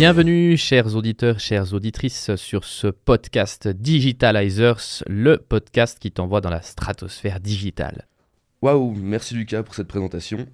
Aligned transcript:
Bienvenue, 0.00 0.56
chers 0.56 0.96
auditeurs, 0.96 1.40
chères 1.40 1.74
auditrices, 1.74 2.34
sur 2.36 2.64
ce 2.64 2.86
podcast 2.86 3.68
Digitalizers, 3.68 5.04
le 5.06 5.36
podcast 5.36 5.98
qui 5.98 6.10
t'envoie 6.10 6.40
dans 6.40 6.48
la 6.48 6.62
stratosphère 6.62 7.38
digitale. 7.38 8.06
Waouh, 8.62 8.94
merci 8.94 9.34
Lucas 9.34 9.62
pour 9.62 9.74
cette 9.74 9.88
présentation. 9.88 10.46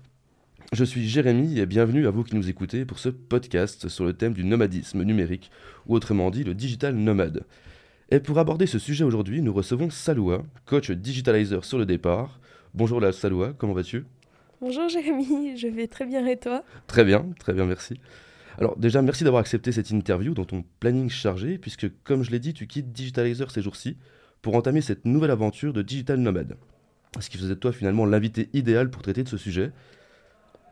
Je 0.72 0.82
suis 0.82 1.08
Jérémy 1.08 1.60
et 1.60 1.66
bienvenue 1.66 2.08
à 2.08 2.10
vous 2.10 2.24
qui 2.24 2.34
nous 2.34 2.50
écoutez 2.50 2.84
pour 2.84 2.98
ce 2.98 3.08
podcast 3.08 3.86
sur 3.88 4.04
le 4.04 4.14
thème 4.14 4.32
du 4.32 4.42
nomadisme 4.42 5.04
numérique, 5.04 5.52
ou 5.86 5.94
autrement 5.94 6.32
dit 6.32 6.42
le 6.42 6.54
digital 6.54 6.96
nomade. 6.96 7.44
Et 8.10 8.18
pour 8.18 8.40
aborder 8.40 8.66
ce 8.66 8.80
sujet 8.80 9.04
aujourd'hui, 9.04 9.42
nous 9.42 9.52
recevons 9.52 9.90
Saloua, 9.90 10.42
coach 10.64 10.90
digitalizer 10.90 11.64
sur 11.64 11.78
le 11.78 11.86
départ. 11.86 12.40
Bonjour 12.74 13.00
la 13.00 13.12
Saloua, 13.12 13.52
comment 13.56 13.74
vas-tu? 13.74 14.06
Bonjour 14.60 14.88
Jérémy, 14.88 15.56
je 15.56 15.68
vais 15.68 15.86
très 15.86 16.04
bien 16.04 16.26
et 16.26 16.36
toi? 16.36 16.64
Très 16.88 17.04
bien, 17.04 17.28
très 17.38 17.52
bien, 17.52 17.64
merci. 17.64 18.00
Alors 18.58 18.76
déjà, 18.76 19.02
merci 19.02 19.24
d'avoir 19.24 19.40
accepté 19.40 19.72
cette 19.72 19.90
interview 19.90 20.34
dans 20.34 20.44
ton 20.44 20.64
planning 20.80 21.10
chargé, 21.10 21.58
puisque 21.58 21.86
comme 22.04 22.22
je 22.22 22.30
l'ai 22.30 22.38
dit, 22.38 22.54
tu 22.54 22.66
quittes 22.66 22.92
Digitalizer 22.92 23.50
ces 23.50 23.62
jours-ci 23.62 23.96
pour 24.40 24.54
entamer 24.54 24.80
cette 24.80 25.04
nouvelle 25.04 25.30
aventure 25.30 25.72
de 25.72 25.82
digital 25.82 26.18
nomade. 26.18 26.56
Ce 27.20 27.30
qui 27.30 27.38
faisait 27.38 27.50
de 27.50 27.54
toi 27.54 27.72
finalement 27.72 28.06
l'invité 28.06 28.48
idéal 28.52 28.90
pour 28.90 29.02
traiter 29.02 29.22
de 29.22 29.28
ce 29.28 29.36
sujet. 29.36 29.72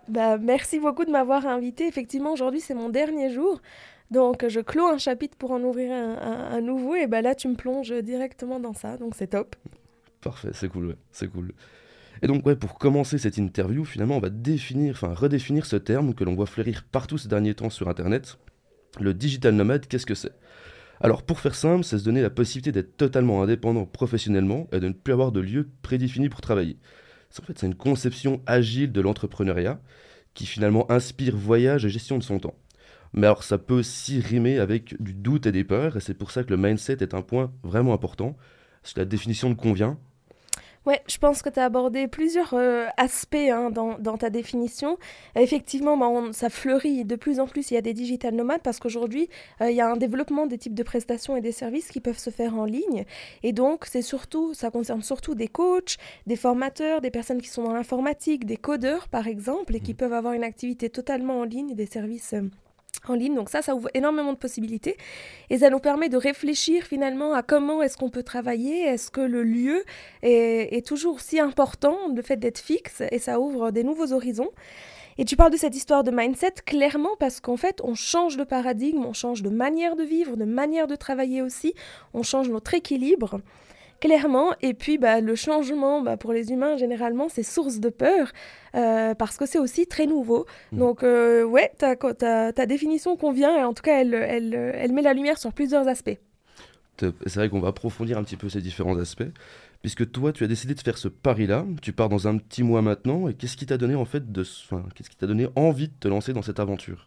Bah, 0.08 0.38
merci 0.38 0.78
beaucoup 0.78 1.04
de 1.04 1.10
m'avoir 1.10 1.46
invité. 1.46 1.86
Effectivement, 1.86 2.32
aujourd'hui 2.32 2.60
c'est 2.60 2.74
mon 2.74 2.88
dernier 2.88 3.30
jour. 3.30 3.60
Donc 4.10 4.46
je 4.46 4.60
clôt 4.60 4.86
un 4.86 4.98
chapitre 4.98 5.36
pour 5.36 5.50
en 5.50 5.62
ouvrir 5.62 5.92
un, 5.92 6.60
nouveau 6.60 6.94
et 6.94 7.06
bah 7.06 7.22
là 7.22 7.34
tu 7.34 7.48
me 7.48 7.54
plonges 7.54 7.92
directement 8.02 8.60
dans 8.60 8.74
ça, 8.74 8.96
donc 8.98 9.14
c'est 9.16 9.28
top. 9.28 9.56
Parfait, 10.20 10.50
c'est 10.52 10.68
cool, 10.68 10.88
ouais, 10.88 10.96
c'est 11.10 11.28
cool. 11.28 11.52
Et 12.24 12.26
donc 12.26 12.46
ouais, 12.46 12.56
pour 12.56 12.78
commencer 12.78 13.18
cette 13.18 13.36
interview, 13.36 13.84
finalement 13.84 14.16
on 14.16 14.20
va 14.20 14.30
définir, 14.30 14.94
enfin 14.94 15.12
redéfinir 15.12 15.66
ce 15.66 15.76
terme 15.76 16.14
que 16.14 16.24
l'on 16.24 16.34
voit 16.34 16.46
fleurir 16.46 16.82
partout 16.90 17.18
ces 17.18 17.28
derniers 17.28 17.52
temps 17.52 17.68
sur 17.68 17.86
Internet. 17.86 18.38
Le 18.98 19.12
digital 19.12 19.54
nomade, 19.54 19.86
qu'est-ce 19.86 20.06
que 20.06 20.14
c'est? 20.14 20.32
Alors 21.02 21.22
pour 21.22 21.38
faire 21.38 21.54
simple, 21.54 21.84
c'est 21.84 21.98
se 21.98 22.04
donner 22.04 22.22
la 22.22 22.30
possibilité 22.30 22.72
d'être 22.72 22.96
totalement 22.96 23.42
indépendant 23.42 23.84
professionnellement 23.84 24.68
et 24.72 24.80
de 24.80 24.88
ne 24.88 24.94
plus 24.94 25.12
avoir 25.12 25.32
de 25.32 25.40
lieu 25.40 25.68
prédéfini 25.82 26.30
pour 26.30 26.40
travailler. 26.40 26.78
En 27.38 27.42
fait, 27.42 27.58
c'est 27.58 27.66
une 27.66 27.74
conception 27.74 28.40
agile 28.46 28.90
de 28.90 29.02
l'entrepreneuriat 29.02 29.78
qui 30.32 30.46
finalement 30.46 30.90
inspire 30.90 31.36
voyage 31.36 31.84
et 31.84 31.90
gestion 31.90 32.16
de 32.16 32.22
son 32.22 32.38
temps. 32.38 32.54
Mais 33.12 33.26
alors 33.26 33.44
ça 33.44 33.58
peut 33.58 33.74
aussi 33.74 34.18
rimer 34.20 34.58
avec 34.60 34.98
du 34.98 35.12
doute 35.12 35.44
et 35.44 35.52
des 35.52 35.64
peurs, 35.64 35.98
et 35.98 36.00
c'est 36.00 36.14
pour 36.14 36.30
ça 36.30 36.42
que 36.42 36.50
le 36.50 36.56
mindset 36.56 37.02
est 37.02 37.12
un 37.12 37.20
point 37.20 37.52
vraiment 37.62 37.92
important. 37.92 38.34
Que 38.82 38.98
la 38.98 39.04
définition 39.04 39.50
de 39.50 39.54
convient, 39.54 39.98
Ouais, 40.86 41.00
je 41.08 41.16
pense 41.16 41.40
que 41.40 41.48
tu 41.48 41.58
as 41.58 41.64
abordé 41.64 42.08
plusieurs 42.08 42.52
euh, 42.52 42.86
aspects 42.98 43.36
hein, 43.36 43.70
dans, 43.70 43.98
dans, 43.98 44.18
ta 44.18 44.28
définition. 44.28 44.98
effectivement, 45.34 45.96
bah, 45.96 46.10
ça 46.32 46.50
fleurit 46.50 47.06
de 47.06 47.16
plus 47.16 47.40
en 47.40 47.46
plus. 47.46 47.70
Il 47.70 47.74
y 47.74 47.76
a 47.78 47.80
des 47.80 47.94
digital 47.94 48.34
nomades 48.34 48.60
parce 48.62 48.80
qu'aujourd'hui, 48.80 49.30
euh, 49.62 49.70
il 49.70 49.76
y 49.76 49.80
a 49.80 49.88
un 49.90 49.96
développement 49.96 50.46
des 50.46 50.58
types 50.58 50.74
de 50.74 50.82
prestations 50.82 51.36
et 51.36 51.40
des 51.40 51.52
services 51.52 51.88
qui 51.88 52.00
peuvent 52.00 52.18
se 52.18 52.28
faire 52.28 52.54
en 52.54 52.66
ligne. 52.66 53.06
Et 53.42 53.52
donc, 53.52 53.86
c'est 53.86 54.02
surtout, 54.02 54.52
ça 54.52 54.70
concerne 54.70 55.02
surtout 55.02 55.34
des 55.34 55.48
coachs, 55.48 55.96
des 56.26 56.36
formateurs, 56.36 57.00
des 57.00 57.10
personnes 57.10 57.40
qui 57.40 57.48
sont 57.48 57.64
dans 57.64 57.72
l'informatique, 57.72 58.44
des 58.44 58.58
codeurs 58.58 59.08
par 59.08 59.26
exemple, 59.26 59.74
et 59.74 59.80
qui 59.80 59.94
mmh. 59.94 59.96
peuvent 59.96 60.12
avoir 60.12 60.34
une 60.34 60.44
activité 60.44 60.90
totalement 60.90 61.40
en 61.40 61.44
ligne, 61.44 61.74
des 61.74 61.86
services. 61.86 62.34
Euh, 62.34 62.42
en 63.08 63.14
ligne. 63.14 63.34
Donc 63.34 63.48
ça, 63.48 63.62
ça 63.62 63.74
ouvre 63.74 63.88
énormément 63.94 64.32
de 64.32 64.38
possibilités 64.38 64.96
et 65.50 65.58
ça 65.58 65.70
nous 65.70 65.78
permet 65.78 66.08
de 66.08 66.16
réfléchir 66.16 66.84
finalement 66.84 67.34
à 67.34 67.42
comment 67.42 67.82
est-ce 67.82 67.96
qu'on 67.96 68.10
peut 68.10 68.22
travailler. 68.22 68.82
Est-ce 68.82 69.10
que 69.10 69.20
le 69.20 69.42
lieu 69.42 69.84
est, 70.22 70.86
toujours 70.86 71.20
si 71.20 71.40
important, 71.40 71.96
le 72.14 72.22
fait 72.22 72.36
d'être 72.36 72.58
fixe 72.58 73.02
et 73.10 73.18
ça 73.18 73.40
ouvre 73.40 73.70
des 73.70 73.84
nouveaux 73.84 74.12
horizons. 74.12 74.50
Et 75.16 75.24
tu 75.24 75.36
parles 75.36 75.52
de 75.52 75.56
cette 75.56 75.76
histoire 75.76 76.02
de 76.02 76.10
mindset 76.10 76.54
clairement 76.66 77.16
parce 77.20 77.40
qu'en 77.40 77.56
fait, 77.56 77.80
on 77.84 77.94
change 77.94 78.36
de 78.36 78.44
paradigme, 78.44 79.04
on 79.04 79.12
change 79.12 79.42
de 79.42 79.48
manière 79.48 79.94
de 79.94 80.02
vivre, 80.02 80.36
de 80.36 80.44
manière 80.44 80.88
de 80.88 80.96
travailler 80.96 81.40
aussi, 81.40 81.74
on 82.14 82.22
change 82.22 82.48
notre 82.48 82.74
équilibre 82.74 83.40
clairement. 84.04 84.52
Et 84.60 84.74
puis, 84.74 84.98
bah, 84.98 85.20
le 85.20 85.34
changement, 85.34 86.02
bah, 86.02 86.18
pour 86.18 86.32
les 86.34 86.50
humains, 86.50 86.76
généralement, 86.76 87.28
c'est 87.30 87.42
source 87.42 87.80
de 87.80 87.88
peur 87.88 88.32
euh, 88.74 89.14
parce 89.14 89.38
que 89.38 89.46
c'est 89.46 89.58
aussi 89.58 89.86
très 89.86 90.06
nouveau. 90.06 90.44
Mmh. 90.72 90.78
Donc, 90.78 91.02
euh, 91.02 91.42
ouais, 91.42 91.72
ta, 91.78 91.96
ta, 91.96 92.66
définition 92.66 93.16
convient 93.16 93.56
et 93.56 93.64
en 93.64 93.72
tout 93.72 93.82
cas, 93.82 94.00
elle, 94.00 94.14
elle, 94.14 94.54
elle 94.54 94.92
met 94.92 95.02
la 95.02 95.14
lumière 95.14 95.38
sur 95.38 95.52
plusieurs 95.52 95.88
aspects. 95.88 96.18
C'est 96.98 97.34
vrai 97.34 97.48
qu'on 97.48 97.60
va 97.60 97.68
approfondir 97.68 98.18
un 98.18 98.24
petit 98.24 98.36
peu 98.36 98.48
ces 98.48 98.60
différents 98.60 98.98
aspects. 98.98 99.24
Puisque 99.80 100.10
toi, 100.12 100.32
tu 100.32 100.44
as 100.44 100.46
décidé 100.46 100.74
de 100.74 100.80
faire 100.80 100.96
ce 100.96 101.08
pari-là, 101.08 101.64
tu 101.82 101.92
pars 101.92 102.08
dans 102.08 102.28
un 102.28 102.38
petit 102.38 102.62
mois 102.62 102.82
maintenant, 102.82 103.28
et 103.28 103.34
qu'est-ce 103.34 103.56
qui 103.56 103.66
t'a 103.66 103.76
donné 103.76 103.94
en 103.94 104.04
fait 104.04 104.32
de, 104.32 104.42
enfin, 104.42 104.84
qu'est-ce 104.94 105.10
qui 105.10 105.16
t'a 105.16 105.26
donné 105.26 105.48
envie 105.56 105.88
de 105.88 105.94
te 105.98 106.08
lancer 106.08 106.32
dans 106.32 106.40
cette 106.40 106.60
aventure? 106.60 107.06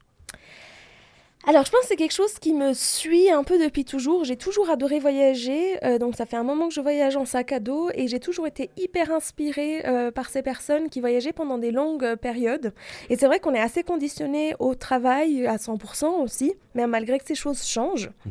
Alors, 1.46 1.64
je 1.64 1.72
pense 1.72 1.82
que 1.82 1.88
c'est 1.88 1.96
quelque 1.96 2.14
chose 2.14 2.40
qui 2.40 2.54
me 2.54 2.74
suit 2.74 3.32
un 3.32 3.44
peu 3.44 3.58
depuis 3.58 3.86
toujours. 3.86 4.26
J'ai 4.26 4.36
toujours 4.36 4.70
adoré 4.70 5.00
voyager. 5.00 5.82
Euh, 5.86 5.98
donc, 5.98 6.16
ça 6.16 6.26
fait 6.26 6.36
un 6.36 6.44
moment 6.44 6.68
que 6.68 6.74
je 6.74 6.82
voyage 6.82 7.16
en 7.16 7.24
sac 7.24 7.54
à 7.54 7.62
dos 7.62 7.90
et 7.94 8.10
j'ai 8.10 8.20
toujours 8.20 8.48
été 8.48 8.70
hyper 8.76 9.12
inspirée 9.12 9.86
euh, 9.86 10.12
par 10.12 10.30
ces 10.30 10.42
personnes 10.42 10.90
qui 10.90 11.00
voyageaient 11.00 11.32
pendant 11.32 11.58
des 11.58 11.72
longues 11.72 12.04
euh, 12.04 12.16
périodes. 12.18 12.74
Et 13.10 13.16
c'est 13.16 13.28
vrai 13.28 13.40
qu'on 13.40 13.54
est 13.54 13.62
assez 13.62 13.84
conditionné 13.84 14.56
au 14.60 14.76
travail 14.76 15.48
à 15.48 15.56
100% 15.56 16.22
aussi, 16.22 16.54
mais 16.76 16.86
malgré 16.86 17.18
que 17.18 17.26
ces 17.26 17.36
choses 17.36 17.64
changent. 17.64 18.10
Mmh. 18.26 18.30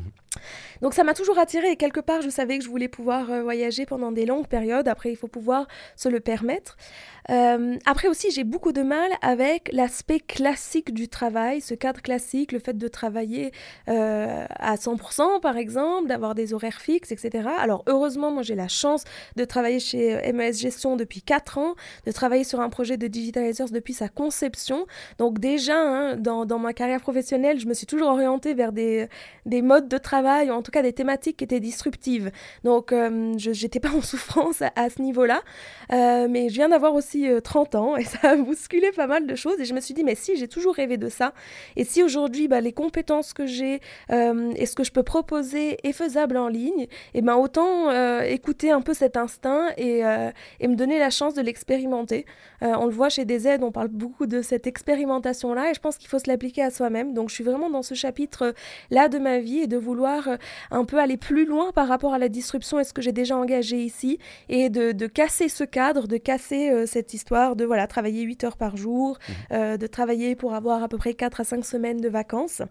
Donc 0.83 0.95
ça 0.95 1.05
m'a 1.05 1.15
toujours 1.15 1.39
attiré 1.39 1.71
et 1.71 1.77
quelque 1.77 2.01
part 2.01 2.23
je 2.23 2.29
savais 2.29 2.59
que 2.59 2.65
je 2.65 2.69
voulais 2.69 2.89
pouvoir 2.89 3.43
voyager 3.43 3.87
pendant 3.87 4.13
des 4.13 4.27
longues 4.27 4.49
périodes. 4.49 4.89
Après 4.89 5.11
il 5.11 5.17
faut 5.17 5.29
pouvoir 5.29 5.67
se 5.97 6.09
le 6.09 6.21
permettre. 6.21 6.77
Euh, 7.31 7.77
après 7.87 8.09
aussi, 8.09 8.31
j'ai 8.31 8.45
beaucoup 8.45 8.73
de 8.73 8.83
mal 8.83 9.11
avec 9.23 9.71
l'aspect 9.73 10.21
classique 10.21 10.93
du 10.95 11.09
travail, 11.09 11.61
ce 11.61 11.75
cadre 11.75 12.01
classique, 12.01 12.53
le 12.53 12.59
fait 12.59 12.77
de 12.77 12.89
travailler 12.89 13.53
euh, 13.89 14.47
à 14.51 14.77
100% 14.77 15.41
par 15.41 15.57
exemple, 15.57 16.09
d'avoir 16.09 16.35
des 16.35 16.55
horaires 16.55 16.81
fixes, 16.81 17.13
etc. 17.13 17.49
Alors 17.59 17.83
heureusement, 17.87 18.31
moi 18.31 18.43
j'ai 18.43 18.55
la 18.55 18.69
chance 18.69 19.05
de 19.37 19.45
travailler 19.45 19.81
chez 19.81 20.33
MES 20.33 20.53
Gestion 20.53 20.97
depuis 20.97 21.23
4 21.23 21.59
ans, 21.59 21.75
de 22.07 22.13
travailler 22.13 22.45
sur 22.45 22.61
un 22.61 22.69
projet 22.69 22.97
de 22.97 23.07
Digitalizers 23.07 23.71
depuis 23.71 23.95
sa 23.95 24.09
conception. 24.09 24.87
Donc 25.19 25.39
déjà, 25.39 25.77
hein, 25.77 26.17
dans, 26.17 26.47
dans, 26.47 26.59
ma 26.59 26.73
carrière 26.73 27.01
professionnelle, 27.01 27.59
je 27.59 27.67
me 27.67 27.75
suis 27.75 27.87
toujours 27.87 28.09
orientée 28.09 28.55
vers 28.55 28.73
des, 28.73 29.09
des 29.47 29.63
modes 29.63 29.89
de 29.89 29.99
travail, 29.99 30.51
en 30.51 30.63
tout 30.67 30.73
cas 30.73 30.83
des 30.83 30.93
thématiques 30.93 31.37
qui 31.37 31.45
étaient 31.45 31.61
disruptives. 31.61 32.33
Donc 32.65 32.93
euh, 32.93 33.33
je 33.39 33.51
n'étais 33.51 33.81
pas 33.81 33.91
en 33.97 34.03
souffrance 34.03 34.63
à, 34.63 34.91
ce 34.91 35.01
niveau-là. 35.01 35.43
mais 35.91 36.49
je 36.49 36.55
viens 36.55 36.69
d'avoir 36.69 36.95
aussi 36.95 37.29
30 37.43 37.75
euh, 37.75 37.79
ans 37.79 37.97
et 37.97 38.05
ça 38.05 38.31
a 38.31 38.37
bousculé 38.37 38.91
pas 38.93 39.07
mal 39.07 39.27
de 39.27 39.35
choses. 39.35 39.61
Et 39.61 39.65
je 39.65 39.75
me 39.75 39.81
suis 39.81 39.95
dit, 39.95 40.03
mais 40.03 40.15
si, 40.15 40.37
j'ai 40.37 40.49
toujours 40.49 40.75
rêvé 40.75 40.97
de 40.97 41.09
ça. 41.09 41.33
Et 41.77 41.85
si 41.85 42.03
aujourd'hui, 42.03 42.49
bah, 42.49 42.61
les 42.61 42.73
compétences 42.73 43.33
que 43.33 43.47
j'ai 43.47 43.81
euh, 44.11 44.53
et 44.57 44.67
ce 44.67 44.75
que 44.75 44.85
je 44.85 44.93
peux 44.93 45.03
proposer 45.03 45.79
est 45.87 45.93
faisable 45.93 46.37
en 46.37 46.49
ligne, 46.49 46.83
et 46.83 46.89
eh 47.15 47.23
ben 47.23 47.37
autant 47.37 47.91
euh, 47.91 48.23
écouter 48.23 48.71
un 48.71 48.81
peu 48.81 48.95
cet 48.95 49.17
instinct 49.17 49.69
et 49.77 50.03
me 50.03 50.75
donner 50.75 50.99
la 50.99 51.11
chance 51.11 51.35
de 51.35 51.43
l'expérimenter. 51.43 52.27
on 52.61 52.87
le 52.87 52.93
voit 52.93 53.09
chez 53.09 53.25
des 53.25 53.47
aides, 53.47 53.63
on 53.63 53.73
parle 53.73 53.89
beaucoup 53.89 54.27
de 54.27 54.43
cette 54.43 54.67
expérimentation-là 54.67 55.71
et 55.71 55.75
je 55.75 55.81
pense 55.81 55.99
qu'il 55.99 56.09
faut 56.09 56.19
se 56.19 56.29
l'appliquer 56.29 56.63
à 56.63 56.71
soi-même. 56.71 57.15
Donc 57.15 57.29
je 57.29 57.35
suis 57.35 57.45
vraiment 57.45 57.71
dans 57.71 57.83
ce 57.83 57.95
chapitre-là 57.95 59.09
de 59.09 59.19
ma 59.19 59.39
vie 59.39 59.61
et 59.61 59.67
de 59.67 59.77
vouloir 59.77 60.29
un 60.71 60.85
peu 60.85 60.99
aller 60.99 61.17
plus 61.17 61.47
loin 61.47 61.73
par 61.73 61.89
rapport 61.89 62.15
à 62.15 62.19
la 62.19 62.29
disruption 62.29 62.79
et 62.81 62.85
ce 62.85 62.93
que 62.93 63.03
j'ai 63.03 63.13
déjà 63.13 63.37
engagé 63.37 63.83
ici? 63.83 64.19
Et 64.49 64.71
de, 64.71 64.93
de 64.93 65.07
casser 65.07 65.49
ce 65.49 65.65
cadre, 65.65 66.07
de 66.09 66.17
casser 66.17 66.87
cette 66.87 67.15
histoire 67.15 67.57
de 67.57 67.65
voilà, 67.65 67.87
travailler 67.87 68.23
8 68.23 68.45
heures 68.45 68.57
par 68.57 68.77
jour, 68.77 69.19
mmh. 69.19 69.33
euh, 69.53 69.77
de 69.77 69.87
travailler 69.87 70.35
pour 70.35 70.55
avoir 70.55 70.83
à 70.83 70.89
peu 70.89 70.99
près 70.99 71.15
4 71.15 71.41
à 71.41 71.45
5 71.45 71.65
semaines 71.65 72.01
de 72.01 72.09
vacances. 72.09 72.63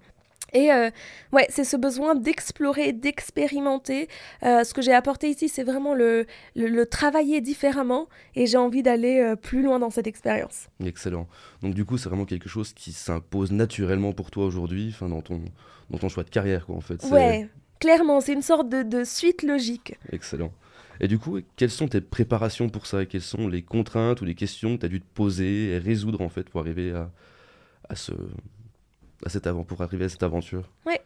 Et 0.54 0.72
euh, 0.72 0.90
ouais, 1.34 1.48
c'est 1.50 1.66
ce 1.66 1.76
besoin 1.76 2.16
d'explorer, 2.16 2.94
d'expérimenter. 2.94 4.08
Euh, 4.44 4.64
ce 4.64 4.74
que 4.74 4.82
j'ai 4.82 4.94
apporté 4.94 5.30
ici, 5.30 5.50
c'est 5.50 5.64
vraiment 5.64 5.94
le, 5.94 6.28
le, 6.56 6.86
travailler 6.86 7.42
différemment 7.42 8.08
et 8.36 8.46
j'ai 8.46 8.58
envie 8.58 8.82
d'aller 8.82 9.34
plus 9.42 9.64
loin 9.64 9.80
dans 9.80 9.90
cette 9.90 10.08
expérience. 10.08 10.68
Excellent. 10.86 11.28
Donc 11.62 11.74
du 11.74 11.84
coup, 11.84 11.98
c'est 11.98 12.08
vraiment 12.08 12.26
quelque 12.26 12.48
chose 12.48 12.74
qui 12.74 12.94
s'impose 12.94 13.52
naturellement 13.52 14.14
pour 14.14 14.32
toi 14.32 14.46
aujourd'hui, 14.46 14.96
dans 15.02 15.22
ton, 15.22 15.42
dans 15.90 15.98
ton 15.98 16.10
choix 16.10 16.24
de 16.24 16.30
carrière, 16.30 16.68
quoi, 16.68 16.76
en 16.76 16.82
fait. 16.82 17.04
Ouais, 17.06 17.50
clairement, 17.80 18.22
c'est 18.22 18.34
une 18.34 18.42
sorte 18.42 18.70
de, 18.70 18.84
de 18.84 19.04
suite 19.04 19.44
logique. 19.44 19.98
Excellent. 20.12 20.52
Et 21.00 21.08
du 21.08 21.20
coup, 21.20 21.40
quelles 21.58 21.72
sont 21.72 21.88
tes 21.88 22.02
préparations 22.02 22.70
pour 22.70 22.86
ça? 22.86 23.06
Quelles 23.06 23.22
sont 23.22 23.48
les 23.48 23.62
contraintes 23.62 24.22
ou 24.22 24.26
les 24.26 24.36
questions 24.36 24.76
que 24.76 24.82
tu 24.82 24.86
as 24.86 24.90
dû 24.90 25.02
te 25.02 25.14
poser 25.14 25.72
et 25.72 25.78
résoudre 25.78 26.22
en 26.22 26.30
fait 26.30 26.50
pour 26.50 26.62
arriver 26.62 26.94
à, 26.94 27.12
à, 27.90 27.96
ce, 27.96 28.14
à 29.26 29.30
cette 29.30 29.46
avant, 29.46 29.64
pour 29.64 29.82
arriver 29.82 30.06
à 30.06 30.10
cette 30.10 30.24
aventure? 30.24 30.70
Ouais. 30.86 31.02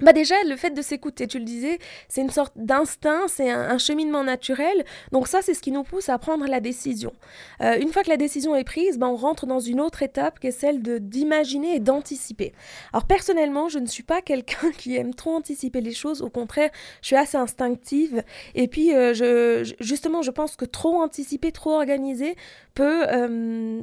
Bah 0.00 0.12
déjà, 0.12 0.34
le 0.44 0.56
fait 0.56 0.70
de 0.70 0.82
s'écouter, 0.82 1.26
tu 1.26 1.38
le 1.38 1.44
disais, 1.44 1.78
c'est 2.08 2.20
une 2.22 2.30
sorte 2.30 2.52
d'instinct, 2.56 3.28
c'est 3.28 3.50
un, 3.50 3.78
cheminement 3.78 4.24
naturel. 4.24 4.84
Donc 5.12 5.28
ça, 5.28 5.42
c'est 5.42 5.54
ce 5.54 5.60
qui 5.60 5.72
nous 5.72 5.82
pousse 5.82 6.08
à 6.08 6.18
prendre 6.18 6.46
la 6.46 6.60
décision. 6.60 7.12
Euh, 7.60 7.78
une 7.80 7.88
fois 7.88 8.02
que 8.02 8.08
la 8.08 8.16
décision 8.16 8.54
est 8.56 8.64
prise, 8.64 8.98
bah, 8.98 9.08
on 9.08 9.16
rentre 9.16 9.46
dans 9.46 9.60
une 9.60 9.80
autre 9.80 10.02
étape 10.02 10.38
qui 10.38 10.48
est 10.48 10.52
celle 10.52 10.82
de 10.82 10.98
d'imaginer 10.98 11.76
et 11.76 11.80
d'anticiper. 11.80 12.52
Alors 12.92 13.06
personnellement, 13.06 13.68
je 13.68 13.78
ne 13.78 13.86
suis 13.86 14.02
pas 14.02 14.22
quelqu'un 14.22 14.70
qui 14.76 14.96
aime 14.96 15.14
trop 15.14 15.34
anticiper 15.34 15.80
les 15.80 15.92
choses. 15.92 16.22
Au 16.22 16.30
contraire, 16.30 16.70
je 17.02 17.08
suis 17.08 17.16
assez 17.16 17.36
instinctive. 17.36 18.22
Et 18.54 18.68
puis, 18.68 18.94
euh, 18.94 19.64
justement, 19.80 20.22
je 20.22 20.30
pense 20.30 20.56
que 20.56 20.64
trop 20.64 21.00
anticiper, 21.02 21.52
trop 21.52 21.72
organiser 21.72 22.36
peut... 22.74 23.04
Euh, 23.08 23.82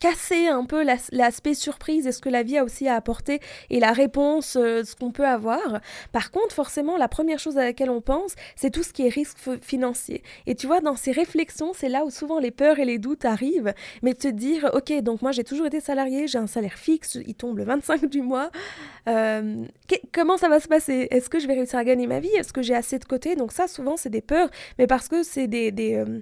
casser 0.00 0.48
un 0.48 0.64
peu 0.64 0.82
l'aspect 1.12 1.54
surprise 1.54 2.06
et 2.06 2.12
ce 2.12 2.20
que 2.20 2.30
la 2.30 2.42
vie 2.42 2.56
a 2.58 2.64
aussi 2.64 2.88
à 2.88 2.96
apporter 2.96 3.40
et 3.68 3.78
la 3.78 3.92
réponse, 3.92 4.56
euh, 4.56 4.82
ce 4.82 4.96
qu'on 4.96 5.12
peut 5.12 5.26
avoir. 5.26 5.80
Par 6.10 6.30
contre, 6.30 6.54
forcément, 6.54 6.96
la 6.96 7.06
première 7.06 7.38
chose 7.38 7.58
à 7.58 7.64
laquelle 7.64 7.90
on 7.90 8.00
pense, 8.00 8.34
c'est 8.56 8.70
tout 8.70 8.82
ce 8.82 8.92
qui 8.92 9.06
est 9.06 9.10
risque 9.10 9.36
financier. 9.60 10.22
Et 10.46 10.54
tu 10.54 10.66
vois, 10.66 10.80
dans 10.80 10.96
ces 10.96 11.12
réflexions, 11.12 11.72
c'est 11.74 11.90
là 11.90 12.04
où 12.04 12.10
souvent 12.10 12.38
les 12.38 12.50
peurs 12.50 12.78
et 12.78 12.86
les 12.86 12.98
doutes 12.98 13.26
arrivent, 13.26 13.74
mais 14.02 14.14
te 14.14 14.26
dire, 14.28 14.70
ok, 14.72 15.02
donc 15.02 15.20
moi 15.20 15.32
j'ai 15.32 15.44
toujours 15.44 15.66
été 15.66 15.80
salarié, 15.80 16.26
j'ai 16.26 16.38
un 16.38 16.46
salaire 16.46 16.78
fixe, 16.78 17.18
il 17.26 17.34
tombe 17.34 17.58
le 17.58 17.64
25 17.64 18.06
du 18.06 18.22
mois. 18.22 18.50
Euh, 19.06 19.64
comment 20.12 20.38
ça 20.38 20.48
va 20.48 20.60
se 20.60 20.68
passer? 20.68 21.08
Est-ce 21.10 21.28
que 21.28 21.38
je 21.38 21.46
vais 21.46 21.54
réussir 21.54 21.78
à 21.78 21.84
gagner 21.84 22.06
ma 22.06 22.20
vie? 22.20 22.34
Est-ce 22.34 22.54
que 22.54 22.62
j'ai 22.62 22.74
assez 22.74 22.98
de 22.98 23.04
côté? 23.04 23.36
Donc 23.36 23.52
ça, 23.52 23.68
souvent, 23.68 23.98
c'est 23.98 24.10
des 24.10 24.22
peurs, 24.22 24.48
mais 24.78 24.86
parce 24.86 25.08
que 25.08 25.22
c'est 25.22 25.46
des... 25.46 25.94
Euh, 25.94 26.20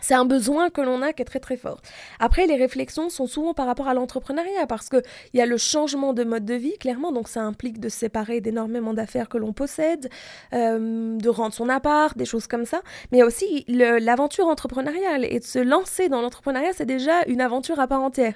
c'est 0.00 0.14
un 0.14 0.24
besoin 0.24 0.70
que 0.70 0.80
l'on 0.80 1.02
a 1.02 1.12
qui 1.12 1.22
est 1.22 1.24
très 1.24 1.40
très 1.40 1.56
fort. 1.56 1.80
Après, 2.18 2.46
les 2.46 2.56
réflexions 2.56 3.08
sont 3.08 3.26
souvent 3.26 3.54
par 3.54 3.66
rapport 3.66 3.88
à 3.88 3.94
l'entrepreneuriat 3.94 4.66
parce 4.66 4.88
qu'il 4.88 5.02
y 5.34 5.40
a 5.40 5.46
le 5.46 5.56
changement 5.56 6.12
de 6.12 6.24
mode 6.24 6.44
de 6.44 6.54
vie, 6.54 6.76
clairement, 6.78 7.12
donc 7.12 7.28
ça 7.28 7.42
implique 7.42 7.80
de 7.80 7.88
se 7.88 7.98
séparer 7.98 8.40
d'énormément 8.40 8.92
d'affaires 8.92 9.28
que 9.28 9.38
l'on 9.38 9.52
possède, 9.52 10.10
euh, 10.52 11.16
de 11.16 11.28
rendre 11.28 11.54
son 11.54 11.68
appart, 11.68 12.16
des 12.18 12.24
choses 12.24 12.46
comme 12.46 12.64
ça. 12.64 12.82
Mais 13.12 13.22
aussi 13.22 13.64
l'aventure 13.68 14.46
entrepreneuriale 14.46 15.24
et 15.24 15.38
de 15.38 15.44
se 15.44 15.58
lancer 15.58 16.08
dans 16.08 16.20
l'entrepreneuriat, 16.20 16.72
c'est 16.74 16.86
déjà 16.86 17.22
une 17.26 17.40
aventure 17.40 17.78
à 17.78 17.86
part 17.86 18.02
entière. 18.02 18.34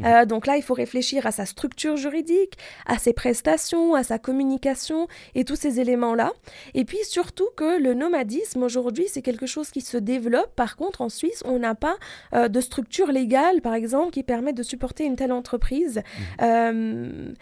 Mmh. 0.00 0.04
Euh, 0.04 0.24
donc 0.26 0.46
là, 0.46 0.56
il 0.56 0.62
faut 0.62 0.74
réfléchir 0.74 1.26
à 1.26 1.32
sa 1.32 1.46
structure 1.46 1.96
juridique, 1.96 2.58
à 2.86 2.98
ses 2.98 3.12
prestations, 3.12 3.94
à 3.94 4.02
sa 4.02 4.18
communication 4.18 5.08
et 5.34 5.44
tous 5.44 5.56
ces 5.56 5.80
éléments-là. 5.80 6.32
Et 6.74 6.84
puis 6.84 6.98
surtout 7.04 7.48
que 7.56 7.80
le 7.80 7.94
nomadisme 7.94 8.62
aujourd'hui, 8.62 9.06
c'est 9.08 9.22
quelque 9.22 9.46
chose 9.46 9.70
qui 9.70 9.80
se 9.80 9.96
développe. 9.96 10.54
Par 10.54 10.76
contre, 10.76 10.89
en 10.98 11.08
Suisse, 11.08 11.42
on 11.44 11.58
n'a 11.58 11.74
pas 11.74 11.96
euh, 12.34 12.48
de 12.48 12.60
structure 12.60 13.12
légale, 13.12 13.60
par 13.60 13.74
exemple, 13.74 14.12
qui 14.12 14.22
permet 14.22 14.52
de 14.52 14.62
supporter 14.62 15.04
une 15.04 15.16
telle 15.16 15.32
entreprise. 15.32 15.98
Mmh. 15.98 16.42
Euh, 16.42 17.32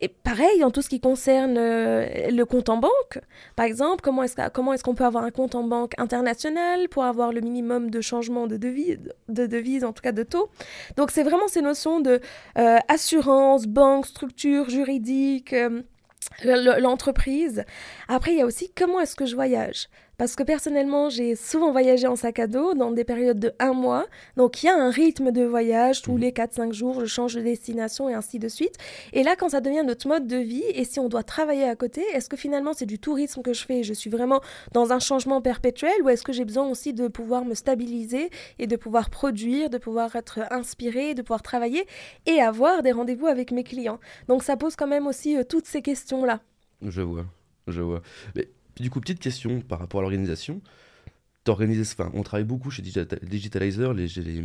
et 0.00 0.08
pareil, 0.08 0.62
en 0.62 0.70
tout 0.70 0.80
ce 0.80 0.88
qui 0.88 1.00
concerne 1.00 1.56
euh, 1.58 2.30
le 2.30 2.44
compte 2.44 2.68
en 2.68 2.76
banque, 2.76 3.20
par 3.56 3.66
exemple, 3.66 4.00
comment 4.00 4.22
est-ce, 4.22 4.36
comment 4.50 4.72
est-ce 4.72 4.84
qu'on 4.84 4.94
peut 4.94 5.04
avoir 5.04 5.24
un 5.24 5.32
compte 5.32 5.56
en 5.56 5.64
banque 5.64 5.92
international 5.98 6.88
pour 6.88 7.02
avoir 7.02 7.32
le 7.32 7.40
minimum 7.40 7.90
de 7.90 8.00
changement 8.00 8.46
de 8.46 8.56
devise, 8.56 9.00
de 9.28 9.46
devise, 9.46 9.84
en 9.84 9.92
tout 9.92 10.02
cas 10.02 10.12
de 10.12 10.22
taux? 10.22 10.50
Donc 10.96 11.10
c'est 11.10 11.24
vraiment 11.24 11.48
ces 11.48 11.62
notions 11.62 11.98
de 12.00 12.20
assurance, 12.86 13.66
banque, 13.66 14.06
structure 14.06 14.70
juridique, 14.70 15.52
l'entreprise. 16.44 17.64
Après, 18.06 18.32
il 18.32 18.38
y 18.38 18.42
a 18.42 18.46
aussi 18.46 18.72
comment 18.76 19.00
est-ce 19.00 19.16
que 19.16 19.26
je 19.26 19.34
voyage? 19.34 19.88
Parce 20.18 20.34
que 20.34 20.42
personnellement, 20.42 21.10
j'ai 21.10 21.36
souvent 21.36 21.70
voyagé 21.70 22.08
en 22.08 22.16
sac 22.16 22.40
à 22.40 22.48
dos 22.48 22.74
dans 22.74 22.90
des 22.90 23.04
périodes 23.04 23.38
de 23.38 23.52
un 23.60 23.72
mois. 23.72 24.04
Donc 24.36 24.60
il 24.60 24.66
y 24.66 24.68
a 24.68 24.76
un 24.76 24.90
rythme 24.90 25.30
de 25.30 25.44
voyage, 25.44 26.02
tous 26.02 26.14
mmh. 26.14 26.18
les 26.18 26.32
4-5 26.32 26.72
jours, 26.72 26.98
je 26.98 27.06
change 27.06 27.36
de 27.36 27.40
destination 27.40 28.08
et 28.08 28.14
ainsi 28.14 28.40
de 28.40 28.48
suite. 28.48 28.74
Et 29.12 29.22
là, 29.22 29.36
quand 29.36 29.50
ça 29.50 29.60
devient 29.60 29.84
notre 29.86 30.08
mode 30.08 30.26
de 30.26 30.36
vie, 30.36 30.64
et 30.74 30.84
si 30.84 30.98
on 30.98 31.08
doit 31.08 31.22
travailler 31.22 31.62
à 31.68 31.76
côté, 31.76 32.02
est-ce 32.14 32.28
que 32.28 32.36
finalement 32.36 32.72
c'est 32.72 32.84
du 32.84 32.98
tourisme 32.98 33.42
que 33.42 33.52
je 33.52 33.64
fais? 33.64 33.84
Je 33.84 33.94
suis 33.94 34.10
vraiment 34.10 34.40
dans 34.72 34.92
un 34.92 34.98
changement 34.98 35.40
perpétuel 35.40 35.94
ou 36.02 36.08
est-ce 36.08 36.24
que 36.24 36.32
j'ai 36.32 36.44
besoin 36.44 36.66
aussi 36.66 36.92
de 36.92 37.06
pouvoir 37.06 37.44
me 37.44 37.54
stabiliser 37.54 38.30
et 38.58 38.66
de 38.66 38.74
pouvoir 38.74 39.10
produire, 39.10 39.70
de 39.70 39.78
pouvoir 39.78 40.16
être 40.16 40.40
inspiré, 40.50 41.14
de 41.14 41.22
pouvoir 41.22 41.42
travailler 41.42 41.86
et 42.26 42.40
avoir 42.40 42.82
des 42.82 42.90
rendez-vous 42.90 43.28
avec 43.28 43.52
mes 43.52 43.62
clients? 43.62 44.00
Donc 44.26 44.42
ça 44.42 44.56
pose 44.56 44.74
quand 44.74 44.88
même 44.88 45.06
aussi 45.06 45.36
euh, 45.36 45.44
toutes 45.44 45.66
ces 45.66 45.80
questions-là. 45.80 46.40
Je 46.82 47.02
vois, 47.02 47.26
je 47.68 47.82
vois. 47.82 48.02
Mais 48.34 48.48
du 48.82 48.90
coup, 48.90 49.00
petite 49.00 49.20
question 49.20 49.60
par 49.60 49.78
rapport 49.78 50.00
à 50.00 50.02
l'organisation. 50.02 50.60
Enfin, 51.50 52.10
on 52.12 52.22
travaille 52.22 52.44
beaucoup 52.44 52.70
chez 52.70 52.82
Digitalizer, 52.82 53.94
les, 53.94 54.06
les, 54.06 54.42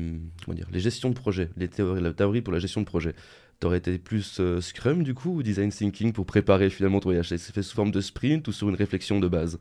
dire, 0.55 0.67
les 0.71 0.79
gestions 0.79 1.09
de 1.09 1.15
projet, 1.15 1.49
les 1.57 1.67
théories, 1.67 2.01
la 2.01 2.13
théorie 2.13 2.41
pour 2.41 2.53
la 2.53 2.59
gestion 2.59 2.79
de 2.81 2.85
projet. 2.85 3.13
T'aurais 3.59 3.79
été 3.79 3.97
plus 3.97 4.39
euh, 4.39 4.61
Scrum 4.61 5.03
du 5.03 5.13
coup 5.13 5.35
ou 5.35 5.43
Design 5.43 5.69
Thinking 5.69 6.13
pour 6.13 6.25
préparer 6.25 6.69
finalement 6.69 6.99
ton 6.99 7.09
voyage? 7.09 7.29
C'est 7.29 7.37
fait 7.37 7.61
sous 7.61 7.75
forme 7.75 7.91
de 7.91 8.01
sprint 8.01 8.47
ou 8.47 8.51
sur 8.53 8.69
une 8.69 8.75
réflexion 8.75 9.19
de 9.19 9.27
base? 9.27 9.59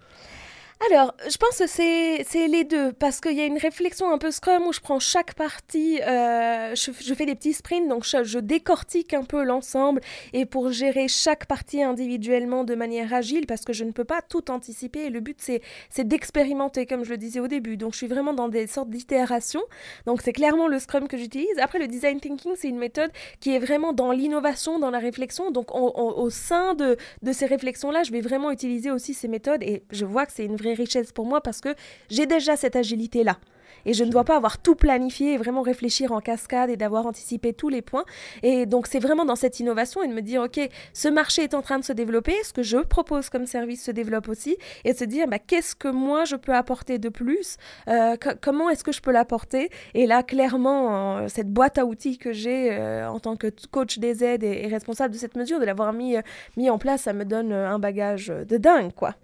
Alors, 0.90 1.14
je 1.28 1.36
pense 1.36 1.58
que 1.58 1.66
c'est 1.66 2.48
les 2.48 2.64
deux, 2.64 2.92
parce 2.92 3.20
qu'il 3.20 3.34
y 3.34 3.40
a 3.40 3.44
une 3.44 3.58
réflexion 3.58 4.10
un 4.10 4.18
peu 4.18 4.30
Scrum 4.30 4.66
où 4.66 4.72
je 4.72 4.80
prends 4.80 4.98
chaque 4.98 5.34
partie, 5.34 6.00
euh, 6.02 6.74
je, 6.74 7.14
fais 7.14 7.24
des 7.26 7.34
petits 7.34 7.52
sprints, 7.52 7.88
donc 7.88 8.04
je, 8.04 8.38
décortique 8.38 9.14
un 9.14 9.22
peu 9.22 9.44
l'ensemble, 9.44 10.00
et 10.32 10.44
pour 10.44 10.72
gérer 10.72 11.06
chaque 11.06 11.46
partie 11.46 11.82
individuellement 11.82 12.64
de 12.64 12.74
manière 12.74 13.14
agile, 13.14 13.46
parce 13.46 13.64
que 13.64 13.72
je 13.72 13.84
ne 13.84 13.92
peux 13.92 14.04
pas 14.04 14.22
tout 14.22 14.50
anticiper, 14.50 15.06
et 15.06 15.10
le 15.10 15.20
but 15.20 15.38
c'est 15.40 16.04
d'expérimenter, 16.04 16.86
comme 16.86 17.04
je 17.04 17.10
le 17.10 17.16
disais 17.16 17.38
au 17.40 17.48
début. 17.48 17.76
Donc 17.76 17.92
je 17.92 17.98
suis 17.98 18.08
vraiment 18.08 18.32
dans 18.32 18.48
des 18.48 18.66
sortes 18.66 18.90
d'itérations, 18.90 19.62
donc 20.06 20.20
c'est 20.22 20.32
clairement 20.32 20.66
le 20.66 20.78
Scrum 20.78 21.06
que 21.06 21.16
j'utilise. 21.16 21.58
Après, 21.60 21.78
le 21.78 21.86
Design 21.86 22.18
Thinking, 22.18 22.52
c'est 22.56 22.68
une 22.68 22.78
méthode 22.78 23.10
qui 23.40 23.54
est 23.54 23.60
vraiment 23.60 23.92
dans 23.92 24.10
l'innovation, 24.10 24.78
dans 24.78 24.90
la 24.90 24.98
réflexion, 24.98 25.50
donc 25.52 25.68
au 25.74 26.30
sein 26.30 26.74
de, 26.74 26.96
de 27.22 27.32
ces 27.32 27.46
réflexions-là, 27.46 28.02
je 28.02 28.10
vais 28.10 28.20
vraiment 28.20 28.50
utiliser 28.50 28.90
aussi 28.90 29.14
ces 29.14 29.28
méthodes, 29.28 29.62
et 29.62 29.84
je 29.90 30.04
vois 30.04 30.26
que 30.26 30.32
c'est 30.32 30.44
une 30.44 30.56
vraie 30.56 30.71
richesse 30.74 31.12
pour 31.12 31.26
moi 31.26 31.40
parce 31.40 31.60
que 31.60 31.74
j'ai 32.10 32.26
déjà 32.26 32.56
cette 32.56 32.76
agilité-là. 32.76 33.38
Et 33.84 33.94
je 33.94 34.04
ne 34.04 34.10
dois 34.10 34.24
pas 34.24 34.36
avoir 34.36 34.58
tout 34.58 34.74
planifié 34.74 35.34
et 35.34 35.36
vraiment 35.36 35.62
réfléchir 35.62 36.12
en 36.12 36.20
cascade 36.20 36.70
et 36.70 36.76
d'avoir 36.76 37.06
anticipé 37.06 37.52
tous 37.52 37.68
les 37.68 37.82
points. 37.82 38.04
Et 38.42 38.66
donc 38.66 38.86
c'est 38.86 38.98
vraiment 38.98 39.24
dans 39.24 39.36
cette 39.36 39.60
innovation 39.60 40.02
et 40.02 40.08
de 40.08 40.12
me 40.12 40.22
dire, 40.22 40.42
OK, 40.42 40.60
ce 40.92 41.08
marché 41.08 41.42
est 41.42 41.54
en 41.54 41.62
train 41.62 41.78
de 41.78 41.84
se 41.84 41.92
développer, 41.92 42.34
ce 42.44 42.52
que 42.52 42.62
je 42.62 42.78
propose 42.78 43.28
comme 43.28 43.46
service 43.46 43.84
se 43.84 43.90
développe 43.90 44.28
aussi, 44.28 44.56
et 44.84 44.92
de 44.92 44.98
se 44.98 45.04
dire, 45.04 45.26
bah, 45.26 45.38
qu'est-ce 45.38 45.74
que 45.74 45.88
moi 45.88 46.24
je 46.24 46.36
peux 46.36 46.54
apporter 46.54 46.98
de 46.98 47.08
plus 47.08 47.56
euh, 47.88 48.16
Comment 48.40 48.70
est-ce 48.70 48.84
que 48.84 48.92
je 48.92 49.00
peux 49.00 49.12
l'apporter? 49.12 49.70
Et 49.94 50.06
là, 50.06 50.22
clairement, 50.22 51.28
cette 51.28 51.50
boîte 51.50 51.78
à 51.78 51.84
outils 51.84 52.18
que 52.18 52.32
j'ai 52.32 52.72
euh, 52.72 53.08
en 53.08 53.20
tant 53.20 53.36
que 53.36 53.48
coach 53.70 53.98
des 53.98 54.24
aides 54.24 54.44
et, 54.44 54.66
responsable 54.66 55.14
de 55.14 55.18
cette 55.18 55.36
mesure, 55.36 55.60
de 55.60 55.64
l'avoir 55.64 55.92
mis, 55.92 56.16
euh, 56.16 56.22
mis 56.56 56.70
en 56.70 56.78
place, 56.78 57.02
ça 57.02 57.12
me 57.12 57.24
donne 57.24 57.52
un 57.52 57.78
bagage 57.78 58.28
de 58.28 58.56
dingue, 58.56 58.92
quoi. 58.94 59.14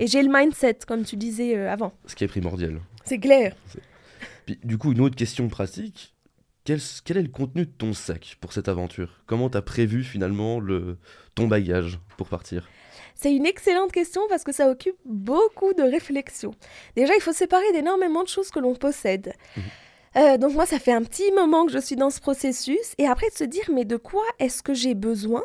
Et 0.00 0.06
j'ai 0.06 0.22
le 0.22 0.32
mindset, 0.32 0.78
comme 0.86 1.04
tu 1.04 1.16
disais 1.16 1.56
euh, 1.56 1.70
avant. 1.70 1.92
Ce 2.06 2.14
qui 2.14 2.24
est 2.24 2.28
primordial. 2.28 2.80
C'est 3.04 3.18
clair. 3.18 3.54
Puis, 4.46 4.58
du 4.64 4.78
coup, 4.78 4.92
une 4.92 5.00
autre 5.00 5.16
question 5.16 5.48
pratique. 5.48 6.14
Quel, 6.64 6.78
quel, 7.04 7.16
est 7.16 7.22
le 7.22 7.28
contenu 7.28 7.66
de 7.66 7.70
ton 7.70 7.92
sac 7.92 8.36
pour 8.40 8.52
cette 8.52 8.68
aventure? 8.68 9.20
Comment 9.26 9.50
tu 9.50 9.58
as 9.58 9.62
prévu 9.62 10.04
finalement 10.04 10.60
le, 10.60 10.98
ton 11.34 11.48
bagage 11.48 11.98
pour 12.16 12.28
partir? 12.28 12.68
C'est 13.14 13.34
une 13.34 13.46
excellente 13.46 13.92
question 13.92 14.22
parce 14.28 14.44
que 14.44 14.52
ça 14.52 14.70
occupe 14.70 14.96
beaucoup 15.04 15.74
de 15.74 15.82
réflexion. 15.82 16.52
Déjà, 16.96 17.14
il 17.14 17.20
faut 17.20 17.32
séparer 17.32 17.70
d'énormément 17.72 18.22
de 18.22 18.28
choses 18.28 18.50
que 18.50 18.60
l'on 18.60 18.74
possède. 18.74 19.32
Mhm. 19.56 19.62
Euh, 20.16 20.36
donc 20.36 20.52
moi, 20.52 20.66
ça 20.66 20.78
fait 20.78 20.92
un 20.92 21.02
petit 21.02 21.30
moment 21.32 21.66
que 21.66 21.72
je 21.72 21.78
suis 21.78 21.96
dans 21.96 22.10
ce 22.10 22.20
processus. 22.20 22.94
Et 22.98 23.06
après, 23.06 23.28
de 23.30 23.34
se 23.34 23.44
dire, 23.44 23.64
mais 23.72 23.84
de 23.84 23.96
quoi 23.96 24.24
est-ce 24.38 24.62
que 24.62 24.74
j'ai 24.74 24.94
besoin? 24.94 25.42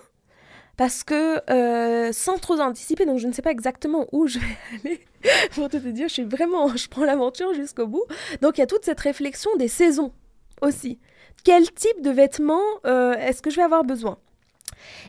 Parce 0.78 1.04
que 1.04 1.42
euh, 1.52 2.12
sans 2.14 2.38
trop 2.38 2.60
anticiper, 2.60 3.06
donc 3.06 3.18
je 3.18 3.28
ne 3.28 3.34
sais 3.34 3.42
pas 3.42 3.52
exactement 3.52 4.08
où 4.12 4.28
je 4.28 4.40
vais 4.40 4.58
aller. 4.86 5.06
Pour 5.54 5.68
te 5.70 5.78
dire, 5.78 6.08
je 6.08 6.14
suis 6.14 6.24
vraiment, 6.24 6.68
je 6.76 6.88
prends 6.88 7.04
l'aventure 7.04 7.54
jusqu'au 7.54 7.88
bout. 7.88 8.04
Donc 8.42 8.58
il 8.58 8.62
y 8.62 8.64
a 8.64 8.68
toute 8.68 8.86
cette 8.86 9.00
réflexion 9.00 9.50
des 9.58 9.68
saisons 9.68 10.14
aussi. 10.62 11.00
Quel 11.44 11.72
type 11.72 12.02
de 12.02 12.12
vêtements 12.12 12.62
euh, 12.86 13.14
est-ce 13.14 13.42
que 13.42 13.50
je 13.50 13.58
vais 13.58 13.64
avoir 13.64 13.84
besoin? 13.84 14.18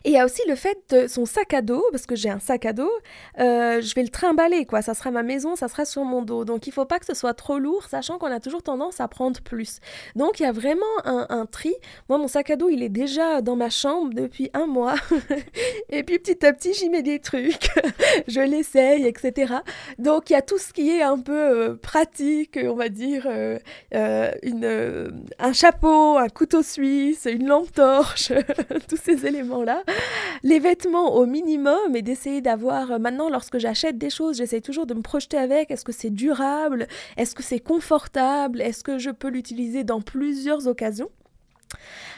Et 0.05 0.09
il 0.09 0.13
y 0.13 0.17
a 0.17 0.25
aussi 0.25 0.41
le 0.47 0.55
fait 0.55 0.77
de 0.89 1.07
son 1.07 1.25
sac 1.25 1.53
à 1.53 1.61
dos, 1.61 1.83
parce 1.91 2.05
que 2.05 2.15
j'ai 2.15 2.29
un 2.29 2.39
sac 2.39 2.65
à 2.65 2.73
dos, 2.73 2.91
euh, 3.39 3.81
je 3.81 3.93
vais 3.95 4.03
le 4.03 4.09
trimballer, 4.09 4.65
quoi. 4.65 4.81
Ça 4.81 4.93
sera 4.93 5.11
ma 5.11 5.23
maison, 5.23 5.55
ça 5.55 5.67
sera 5.67 5.85
sur 5.85 6.03
mon 6.03 6.21
dos. 6.21 6.45
Donc 6.45 6.67
il 6.67 6.73
faut 6.73 6.85
pas 6.85 6.99
que 6.99 7.05
ce 7.05 7.13
soit 7.13 7.33
trop 7.33 7.59
lourd, 7.59 7.85
sachant 7.89 8.17
qu'on 8.17 8.31
a 8.31 8.39
toujours 8.39 8.63
tendance 8.63 8.99
à 8.99 9.07
prendre 9.07 9.39
plus. 9.41 9.79
Donc 10.15 10.39
il 10.39 10.43
y 10.43 10.45
a 10.45 10.51
vraiment 10.51 10.85
un, 11.05 11.45
tri. 11.45 11.73
Moi, 12.09 12.17
mon 12.17 12.27
sac 12.27 12.49
à 12.49 12.55
dos, 12.55 12.69
il 12.69 12.83
est 12.83 12.89
déjà 12.89 13.41
dans 13.41 13.55
ma 13.55 13.69
chambre 13.69 14.13
depuis 14.13 14.49
un 14.53 14.65
mois. 14.65 14.95
et 15.89 16.03
puis 16.03 16.19
petit 16.19 16.45
à 16.45 16.53
petit, 16.53 16.73
j'y 16.73 16.89
mets 16.89 17.03
des 17.03 17.19
trucs. 17.19 17.69
je 18.27 18.41
l'essaye, 18.41 19.05
etc. 19.05 19.55
Donc 19.97 20.29
il 20.29 20.33
y 20.33 20.35
a 20.35 20.41
tout 20.41 20.57
ce 20.57 20.73
qui 20.73 20.89
est 20.89 21.01
un 21.01 21.19
peu 21.19 21.33
euh, 21.33 21.75
pratique, 21.75 22.59
on 22.61 22.75
va 22.75 22.89
dire, 22.89 23.27
euh, 23.27 23.59
une, 24.43 25.29
un 25.39 25.53
chapeau, 25.53 26.17
un 26.17 26.29
couteau 26.29 26.63
suisse, 26.63 27.27
une 27.29 27.47
lampe 27.47 27.71
torche, 27.71 28.31
tous 28.87 28.97
ces 28.97 29.25
éléments 29.25 29.48
là 29.57 29.83
Les 30.43 30.59
vêtements 30.59 31.15
au 31.15 31.25
minimum 31.25 31.95
et 31.95 32.01
d'essayer 32.01 32.41
d'avoir, 32.41 32.91
euh, 32.91 32.99
maintenant 32.99 33.29
lorsque 33.29 33.57
j'achète 33.57 33.97
des 33.97 34.09
choses, 34.09 34.37
j'essaie 34.37 34.61
toujours 34.61 34.85
de 34.85 34.93
me 34.93 35.01
projeter 35.01 35.37
avec, 35.37 35.71
est-ce 35.71 35.83
que 35.83 35.91
c'est 35.91 36.09
durable, 36.09 36.87
est-ce 37.17 37.35
que 37.35 37.43
c'est 37.43 37.59
confortable, 37.59 38.61
est-ce 38.61 38.83
que 38.83 38.97
je 38.97 39.09
peux 39.09 39.29
l'utiliser 39.29 39.83
dans 39.83 40.01
plusieurs 40.01 40.67
occasions? 40.67 41.09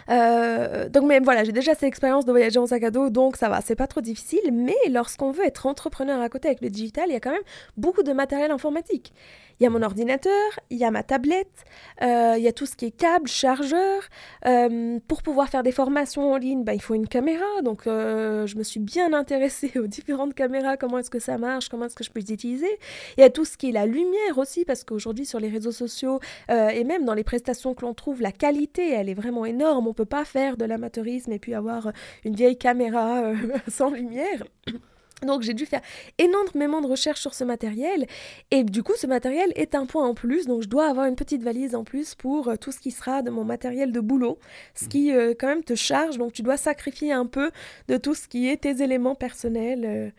Euh, 0.10 0.90
donc, 0.90 1.06
mais 1.06 1.20
voilà, 1.20 1.44
j'ai 1.44 1.52
déjà 1.52 1.74
cette 1.74 1.84
expérience 1.84 2.26
de 2.26 2.32
voyager 2.32 2.60
en 2.60 2.68
sac 2.68 2.84
à 2.84 2.92
dos, 2.92 3.10
donc 3.10 3.38
ça 3.38 3.50
va, 3.50 3.62
c'est 3.62 3.76
pas 3.76 3.88
trop 3.88 4.02
difficile. 4.02 4.52
Mais 4.52 4.76
lorsqu'on 4.90 5.32
veut 5.32 5.46
être 5.46 5.66
entrepreneur 5.66 6.22
à 6.22 6.30
côté 6.30 6.48
avec 6.48 6.62
le 6.62 6.70
digital, 6.70 7.06
il 7.08 7.14
y 7.14 7.16
a 7.16 7.20
quand 7.20 7.32
même 7.32 7.42
beaucoup 7.78 8.04
de 8.04 8.14
matériel 8.14 8.52
informatique. 8.52 9.14
Il 9.60 9.64
y 9.64 9.68
a 9.68 9.70
mon 9.70 9.84
ordinateur, 9.84 10.32
il 10.72 10.80
y 10.80 10.86
a 10.86 10.90
ma 10.90 11.04
tablette, 11.04 11.66
euh, 12.02 12.34
il 12.36 12.44
y 12.44 12.48
a 12.48 12.52
tout 12.52 12.66
ce 12.66 12.76
qui 12.76 12.86
est 12.86 12.92
câble, 12.92 13.28
chargeur. 13.28 14.02
Euh, 14.48 14.98
pour 15.08 15.22
pouvoir 15.22 15.50
faire 15.50 15.62
des 15.62 15.72
formations 15.72 16.34
en 16.34 16.38
ligne, 16.38 16.64
bah, 16.64 16.74
il 16.74 16.82
faut 16.82 16.96
une 16.96 17.08
caméra. 17.08 17.46
Donc, 17.64 17.84
je 17.86 18.58
me 18.58 18.64
suis 18.64 18.80
bien 18.80 19.14
intéressée 19.14 19.72
aux 19.80 19.86
différentes 19.86 20.34
caméras, 20.34 20.78
comment 20.78 20.98
est-ce 20.98 21.12
que 21.12 21.20
ça 21.20 21.38
marche, 21.38 21.70
comment 21.70 21.86
est-ce 21.86 21.96
que 21.96 22.04
je 22.04 22.10
peux 22.10 22.22
les 22.22 22.34
utiliser. 22.34 22.80
Il 23.18 23.22
y 23.22 23.24
a 23.24 23.30
tout 23.30 23.46
ce 23.46 23.56
qui 23.56 23.70
est 23.70 23.72
la 23.72 23.86
lumière 23.86 24.38
aussi, 24.38 24.66
parce 24.66 24.84
qu'aujourd'hui, 24.84 25.28
sur 25.28 25.40
les 25.40 25.50
réseaux 25.50 25.72
sociaux 25.72 26.20
et 26.50 26.84
même 26.84 27.06
dans 27.06 27.14
les 27.14 27.24
prestations 27.24 27.76
que 27.76 27.86
l'on 27.86 27.94
trouve, 27.94 28.22
la 28.22 28.32
qualité, 28.32 28.92
elle 28.92 29.10
est 29.10 29.14
vraiment 29.14 29.46
énorme. 29.46 29.91
On 29.92 29.94
peut 29.94 30.06
pas 30.06 30.24
faire 30.24 30.56
de 30.56 30.64
l'amateurisme 30.64 31.34
et 31.34 31.40
puis 31.40 31.54
avoir 31.54 31.92
une 32.24 32.34
vieille 32.34 32.58
caméra 32.58 33.24
sans 33.68 33.90
lumière. 33.90 34.46
Donc 35.26 35.42
j'ai 35.42 35.54
dû 35.54 35.66
faire 35.66 35.82
énormément 36.18 36.80
de 36.80 36.88
recherches 36.88 37.20
sur 37.20 37.34
ce 37.34 37.44
matériel. 37.44 38.08
Et 38.50 38.64
du 38.64 38.84
coup 38.84 38.94
ce 38.96 39.06
matériel 39.06 39.52
est 39.56 39.76
un 39.76 39.86
point 39.86 40.08
en 40.08 40.14
plus. 40.14 40.48
Donc 40.48 40.64
je 40.64 40.70
dois 40.70 40.88
avoir 40.88 41.08
une 41.08 41.18
petite 41.18 41.44
valise 41.44 41.76
en 41.76 41.84
plus 41.84 42.16
pour 42.16 42.48
euh, 42.48 42.56
tout 42.56 42.72
ce 42.72 42.80
qui 42.80 42.92
sera 42.92 43.22
de 43.22 43.30
mon 43.30 43.44
matériel 43.44 43.92
de 43.92 44.00
boulot. 44.00 44.40
Ce 44.76 44.88
qui 44.88 45.12
euh, 45.12 45.34
quand 45.38 45.48
même 45.48 45.64
te 45.64 45.76
charge. 45.76 46.18
Donc 46.18 46.32
tu 46.32 46.42
dois 46.42 46.58
sacrifier 46.58 47.12
un 47.12 47.26
peu 47.26 47.52
de 47.90 47.98
tout 47.98 48.16
ce 48.16 48.30
qui 48.30 48.50
est 48.50 48.62
tes 48.62 48.82
éléments 48.82 49.16
personnels 49.16 49.84
euh, 49.86 50.10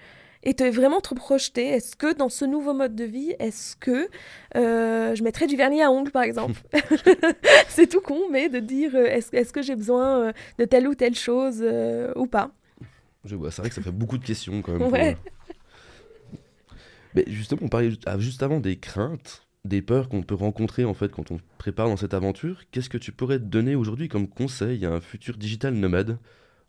et 0.42 0.54
te 0.54 0.64
vraiment 0.64 1.00
te 1.00 1.14
projeter 1.14 1.68
est-ce 1.68 1.96
que 1.96 2.14
dans 2.14 2.28
ce 2.28 2.44
nouveau 2.44 2.74
mode 2.74 2.94
de 2.94 3.04
vie 3.04 3.34
est-ce 3.38 3.76
que 3.76 4.08
je 4.54 5.22
mettrais 5.22 5.46
du 5.46 5.56
vernis 5.56 5.82
à 5.82 5.90
ongles 5.90 6.10
par 6.10 6.22
exemple 6.22 6.60
c'est 7.68 7.88
tout 7.88 8.00
con 8.00 8.28
mais 8.30 8.48
de 8.48 8.58
dire 8.58 8.94
est-ce 8.96 9.34
est 9.36 9.52
que 9.52 9.62
j'ai 9.62 9.76
besoin 9.76 10.32
de 10.58 10.64
telle 10.64 10.88
ou 10.88 10.94
telle 10.94 11.14
chose 11.14 11.64
ou 12.16 12.26
pas 12.26 12.52
je 13.24 13.36
vois, 13.36 13.50
c'est 13.50 13.62
vrai 13.62 13.68
que 13.68 13.74
ça 13.74 13.82
fait 13.82 13.92
beaucoup 13.92 14.18
de 14.18 14.24
questions 14.24 14.62
quand 14.62 14.78
même. 14.78 14.94
Euh, 14.94 15.14
mais 17.14 17.24
justement, 17.28 17.62
on 17.64 17.68
parlait 17.68 17.92
ah, 18.06 18.18
juste 18.18 18.42
avant 18.42 18.58
des 18.58 18.76
craintes, 18.76 19.46
des 19.64 19.80
peurs 19.80 20.08
qu'on 20.08 20.22
peut 20.22 20.34
rencontrer 20.34 20.84
en 20.84 20.94
fait 20.94 21.10
quand 21.10 21.30
on 21.30 21.38
prépare 21.58 21.88
dans 21.88 21.96
cette 21.96 22.14
aventure. 22.14 22.62
Qu'est-ce 22.70 22.88
que 22.88 22.98
tu 22.98 23.12
pourrais 23.12 23.38
donner 23.38 23.76
aujourd'hui 23.76 24.08
comme 24.08 24.28
conseil 24.28 24.84
à 24.84 24.92
un 24.92 25.00
futur 25.00 25.36
digital 25.36 25.74
nomade 25.74 26.18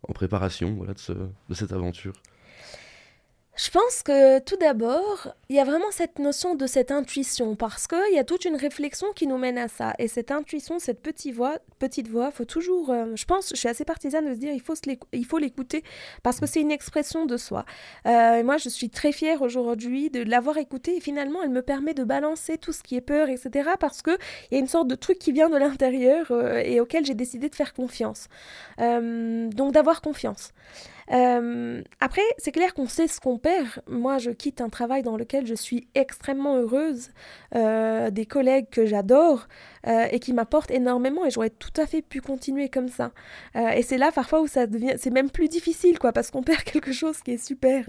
en 0.08 0.14
préparation 0.14 0.74
voilà, 0.76 0.94
de, 0.94 1.30
de 1.50 1.54
cette 1.54 1.72
aventure? 1.72 2.14
Je 3.56 3.70
pense 3.70 4.02
que 4.02 4.40
tout 4.40 4.56
d'abord, 4.58 5.28
il 5.48 5.56
y 5.56 5.60
a 5.60 5.64
vraiment 5.64 5.92
cette 5.92 6.18
notion 6.18 6.56
de 6.56 6.66
cette 6.66 6.90
intuition, 6.90 7.56
parce 7.56 7.86
qu'il 7.86 8.14
y 8.14 8.18
a 8.18 8.24
toute 8.24 8.46
une 8.46 8.56
réflexion 8.56 9.08
qui 9.14 9.28
nous 9.28 9.38
mène 9.38 9.60
à 9.60 9.68
ça. 9.68 9.94
Et 10.00 10.08
cette 10.08 10.32
intuition, 10.32 10.80
cette 10.80 11.02
petite 11.02 11.36
voix, 11.36 11.60
petite 11.78 12.08
voix, 12.08 12.32
faut 12.32 12.46
toujours, 12.46 12.90
euh, 12.90 13.16
je 13.16 13.26
pense, 13.26 13.50
je 13.52 13.56
suis 13.56 13.70
assez 13.70 13.86
partisane 13.86 14.28
de 14.28 14.34
se 14.34 14.40
dire, 14.40 14.54
il 14.54 15.26
faut, 15.26 15.38
l'écouter, 15.38 15.84
parce 16.24 16.40
que 16.40 16.48
c'est 16.48 16.62
une 16.62 16.72
expression 16.72 17.28
de 17.28 17.38
soi. 17.38 17.64
Euh, 18.08 18.38
et 18.38 18.44
moi, 18.44 18.58
je 18.58 18.70
suis 18.70 18.90
très 18.90 19.12
fière 19.12 19.44
aujourd'hui 19.44 20.10
de 20.10 20.24
l'avoir 20.24 20.58
écoutée, 20.58 20.98
et 20.98 21.00
finalement, 21.00 21.44
elle 21.44 21.52
me 21.52 21.62
permet 21.62 21.94
de 21.94 22.04
balancer 22.04 22.58
tout 22.58 22.74
ce 22.74 22.82
qui 22.82 22.96
est 22.96 23.02
peur, 23.02 23.30
etc., 23.30 23.70
parce 23.80 24.02
qu'il 24.02 24.18
y 24.52 24.56
a 24.56 24.60
une 24.60 24.68
sorte 24.68 24.88
de 24.88 24.96
truc 24.96 25.20
qui 25.20 25.32
vient 25.32 25.50
de 25.50 25.58
l'intérieur 25.58 26.32
euh, 26.32 26.58
et 26.66 26.80
auquel 26.80 27.06
j'ai 27.06 27.14
décidé 27.14 27.50
de 27.50 27.56
faire 27.56 27.76
confiance. 27.76 28.30
donc 28.80 29.74
d'avoir 29.74 30.02
confiance. 30.02 30.54
Euh, 31.12 31.82
après, 32.00 32.22
c'est 32.38 32.52
clair 32.52 32.74
qu'on 32.74 32.88
sait 32.88 33.08
ce 33.08 33.20
qu'on 33.20 33.38
perd. 33.38 33.82
Moi, 33.88 34.18
je 34.18 34.32
quitte 34.32 34.62
un 34.62 34.70
travail 34.70 35.04
dans 35.04 35.18
lequel 35.18 35.46
je 35.46 35.54
suis 35.54 35.88
extrêmement 35.96 36.58
heureuse, 36.58 37.12
euh, 37.56 38.10
des 38.10 38.26
collègues 38.26 38.68
que 38.70 38.86
j'adore 38.86 39.48
euh, 39.88 40.08
et 40.12 40.20
qui 40.20 40.34
m'apportent 40.34 40.72
énormément 40.72 41.26
et 41.26 41.30
j'aurais 41.32 41.50
tout 41.50 41.74
à 41.78 41.86
fait 41.86 42.02
pu 42.02 42.22
continuer 42.22 42.70
comme 42.70 42.88
ça. 42.88 43.12
et 43.56 43.84
c'est 43.84 43.98
là 43.98 44.12
parfois 44.12 44.42
où 44.42 44.48
ça 44.48 44.68
devient, 44.68 44.94
c'est 44.98 45.10
même 45.10 45.30
plus 45.30 45.48
difficile, 45.48 46.00
quoi, 46.00 46.14
parce 46.14 46.32
qu'on 46.32 46.44
perd 46.44 46.64
quelque 46.64 46.92
chose 46.92 47.20
qui 47.22 47.32
est 47.32 47.46
super 47.46 47.86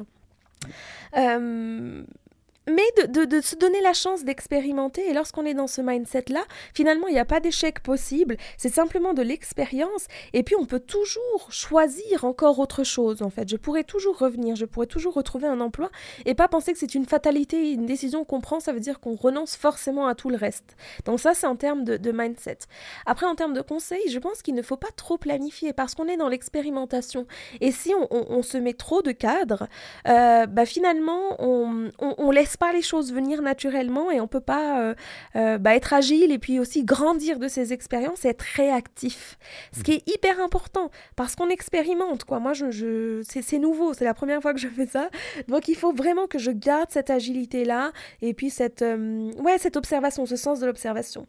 mais 2.67 3.09
de, 3.09 3.41
se 3.41 3.57
donner 3.57 3.81
la 3.81 3.93
chance 3.93 4.25
d'expérimenter. 4.25 5.09
Et 5.09 5.13
lorsqu'on 5.13 5.45
est 5.45 5.55
dans 5.55 5.67
ce 5.67 5.81
mindset-là, 5.81 6.45
finalement, 6.73 7.09
il 7.09 7.13
n'y 7.13 7.19
a 7.19 7.25
pas 7.25 7.41
d'échec 7.41 7.81
possible. 7.81 8.37
C'est 8.57 8.73
simplement 8.73 9.13
de 9.13 9.23
l'expérience. 9.23 10.07
Et 10.33 10.43
puis, 10.43 10.55
on 10.59 10.65
peut 10.65 10.81
toujours 10.81 11.49
choisir 11.51 12.25
encore 12.25 12.59
autre 12.59 12.85
chose, 12.85 13.23
en 13.23 13.31
fait. 13.31 13.49
Je 13.49 13.57
pourrais 13.57 13.85
toujours 13.85 14.19
revenir, 14.19 14.57
je 14.57 14.65
pourrais 14.65 14.87
toujours 14.87 15.15
retrouver 15.15 15.47
un 15.47 15.61
emploi 15.61 15.91
et 16.25 16.35
pas 16.35 16.49
penser 16.49 16.73
que 16.73 16.79
c'est 16.79 16.95
une 16.95 17.07
fatalité, 17.07 17.73
une 17.73 17.87
décision 17.87 18.25
qu'on 18.25 18.41
prend, 18.41 18.61
ça 18.61 18.73
veut 18.73 18.81
dire 18.81 19.01
qu'on 19.01 19.15
renonce 19.15 19.57
forcément 19.57 20.07
à 20.07 20.15
tout 20.15 20.31
le 20.31 20.37
reste. 20.37 20.77
Donc 21.05 21.21
ça, 21.21 21.35
c'est 21.35 21.47
en 21.47 21.57
termes 21.57 21.85
de, 21.85 22.13
mindset. 22.13 22.59
Après, 23.07 23.27
en 23.27 23.35
termes 23.35 23.55
de 23.55 23.61
conseils, 23.61 24.09
je 24.09 24.19
pense 24.19 24.41
qu'il 24.43 24.55
ne 24.55 24.63
faut 24.63 24.77
pas 24.77 24.93
trop 24.97 25.19
planifier 25.19 25.73
parce 25.73 25.95
qu'on 25.95 26.07
est 26.07 26.17
dans 26.17 26.29
l'expérimentation. 26.29 27.27
Et 27.61 27.73
si 27.73 27.93
on, 28.11 28.43
se 28.43 28.59
met 28.59 28.75
trop 28.75 29.03
de 29.03 29.13
cadres, 29.13 29.69
euh, 30.07 30.47
bah, 30.47 30.67
finalement, 30.67 31.37
on, 31.39 31.91
on 31.99 32.31
laisse 32.31 32.54
pas 32.57 32.73
les 32.73 32.83
choses 32.83 33.13
venir 33.13 33.43
naturellement 33.43 34.11
et 34.11 34.21
on 34.21 34.27
peut 34.27 34.41
pas 34.41 34.81
euh, 34.81 34.95
euh, 35.37 35.59
bah, 35.59 35.75
être 35.75 35.93
agile 35.93 36.33
et 36.33 36.39
puis 36.39 36.59
aussi 36.59 36.85
grandir 36.85 37.39
de 37.39 37.49
ces 37.49 37.73
expériences 37.73 38.25
être 38.25 38.43
réactif. 38.43 39.39
Ce 39.73 39.83
qui 39.83 39.93
est 39.93 40.09
hyper 40.09 40.41
important 40.41 40.91
parce 41.17 41.37
qu'on 41.37 41.49
expérimente. 41.49 42.25
quoi. 42.25 42.39
Moi, 42.39 42.53
je, 42.53 43.23
c'est 43.25 43.59
nouveau, 43.59 43.95
c'est 43.95 44.05
la 44.05 44.15
première 44.15 44.41
fois 44.41 44.55
que 44.55 44.61
je 44.61 44.69
fais 44.69 44.87
ça. 44.87 45.09
Donc, 45.49 45.69
il 45.69 45.77
faut 45.77 45.93
vraiment 45.93 46.27
que 46.27 46.39
je 46.39 46.51
garde 46.51 46.91
cette 46.91 47.11
agilité-là 47.11 47.93
et 48.23 48.35
puis 48.35 48.51
cette, 48.51 48.83
euh, 48.83 49.31
ouais, 49.39 49.59
cette 49.59 49.77
observation, 49.77 50.27
ce 50.27 50.37
sens 50.37 50.61
de 50.61 50.67
l'observation. 50.67 51.27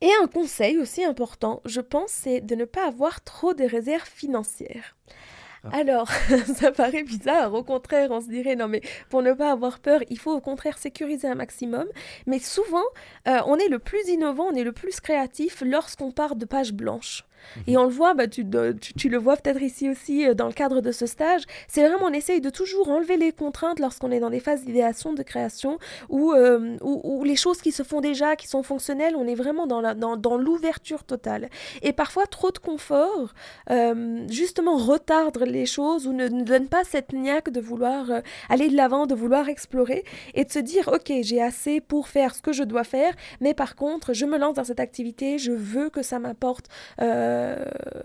Et 0.00 0.10
un 0.20 0.26
conseil 0.26 0.78
aussi 0.78 1.04
important, 1.04 1.60
je 1.64 1.80
pense, 1.80 2.10
c'est 2.10 2.40
de 2.40 2.56
ne 2.56 2.64
pas 2.64 2.88
avoir 2.88 3.22
trop 3.22 3.54
de 3.54 3.62
réserves 3.64 4.08
financières. 4.08 4.96
Ah. 5.64 5.70
Alors, 5.72 6.10
ça 6.56 6.72
paraît 6.72 7.04
bizarre. 7.04 7.54
Au 7.54 7.62
contraire, 7.62 8.10
on 8.10 8.20
se 8.20 8.28
dirait, 8.28 8.56
non, 8.56 8.68
mais 8.68 8.82
pour 9.08 9.22
ne 9.22 9.32
pas 9.32 9.50
avoir 9.52 9.78
peur, 9.78 10.00
il 10.10 10.18
faut 10.18 10.32
au 10.32 10.40
contraire 10.40 10.78
sécuriser 10.78 11.28
un 11.28 11.34
maximum. 11.34 11.86
Mais 12.26 12.38
souvent, 12.38 12.84
euh, 13.28 13.38
on 13.46 13.56
est 13.56 13.68
le 13.68 13.78
plus 13.78 14.08
innovant, 14.08 14.48
on 14.50 14.54
est 14.54 14.64
le 14.64 14.72
plus 14.72 15.00
créatif 15.00 15.62
lorsqu'on 15.64 16.10
part 16.10 16.36
de 16.36 16.44
pages 16.44 16.72
blanches. 16.72 17.24
Et 17.66 17.76
on 17.76 17.84
le 17.84 17.90
voit, 17.90 18.14
bah, 18.14 18.26
tu, 18.26 18.46
tu, 18.96 19.08
le 19.08 19.18
vois 19.18 19.36
peut-être 19.36 19.62
ici 19.62 19.90
aussi 19.90 20.26
euh, 20.26 20.34
dans 20.34 20.46
le 20.46 20.52
cadre 20.52 20.80
de 20.80 20.92
ce 20.92 21.06
stage, 21.06 21.42
c'est 21.68 21.86
vraiment 21.86 22.06
on 22.06 22.12
essaye 22.12 22.40
de 22.40 22.50
toujours 22.50 22.88
enlever 22.88 23.16
les 23.16 23.32
contraintes 23.32 23.78
lorsqu'on 23.78 24.10
est 24.10 24.20
dans 24.20 24.30
des 24.30 24.40
phases 24.40 24.64
d'idéation, 24.64 25.12
de 25.12 25.22
création, 25.22 25.78
ou 26.08 26.32
euh, 26.32 26.76
les 27.24 27.36
choses 27.36 27.60
qui 27.60 27.72
se 27.72 27.82
font 27.82 28.00
déjà, 28.00 28.36
qui 28.36 28.48
sont 28.48 28.62
fonctionnelles, 28.62 29.14
on 29.16 29.26
est 29.26 29.34
vraiment 29.34 29.66
dans, 29.66 29.80
la, 29.80 29.94
dans, 29.94 30.16
dans 30.16 30.36
l'ouverture 30.36 31.04
totale. 31.04 31.48
Et 31.82 31.92
parfois, 31.92 32.26
trop 32.26 32.50
de 32.50 32.58
confort, 32.58 33.32
euh, 33.70 34.26
justement, 34.28 34.76
retarde 34.76 35.38
les 35.42 35.66
choses 35.66 36.06
ou 36.06 36.12
ne, 36.12 36.28
ne, 36.28 36.42
donne 36.42 36.68
pas 36.68 36.84
cette 36.84 37.12
niaque 37.12 37.50
de 37.50 37.60
vouloir 37.60 38.06
aller 38.48 38.68
de 38.68 38.76
l'avant, 38.76 39.06
de 39.06 39.14
vouloir 39.14 39.48
explorer, 39.48 40.04
et 40.34 40.44
de 40.44 40.50
se 40.50 40.58
dire, 40.58 40.88
ok, 40.92 41.12
j'ai 41.22 41.42
assez 41.42 41.80
pour 41.80 42.08
faire 42.08 42.34
ce 42.34 42.42
que 42.42 42.52
je 42.52 42.64
dois 42.64 42.84
faire, 42.84 43.14
mais 43.40 43.54
par 43.54 43.76
contre, 43.76 44.12
je 44.12 44.26
me 44.26 44.38
lance 44.38 44.54
dans 44.54 44.64
cette 44.64 44.80
activité, 44.80 45.38
je 45.38 45.52
veux 45.52 45.90
que 45.90 46.02
ça 46.02 46.18
m'apporte... 46.18 46.66
Euh, 47.00 47.31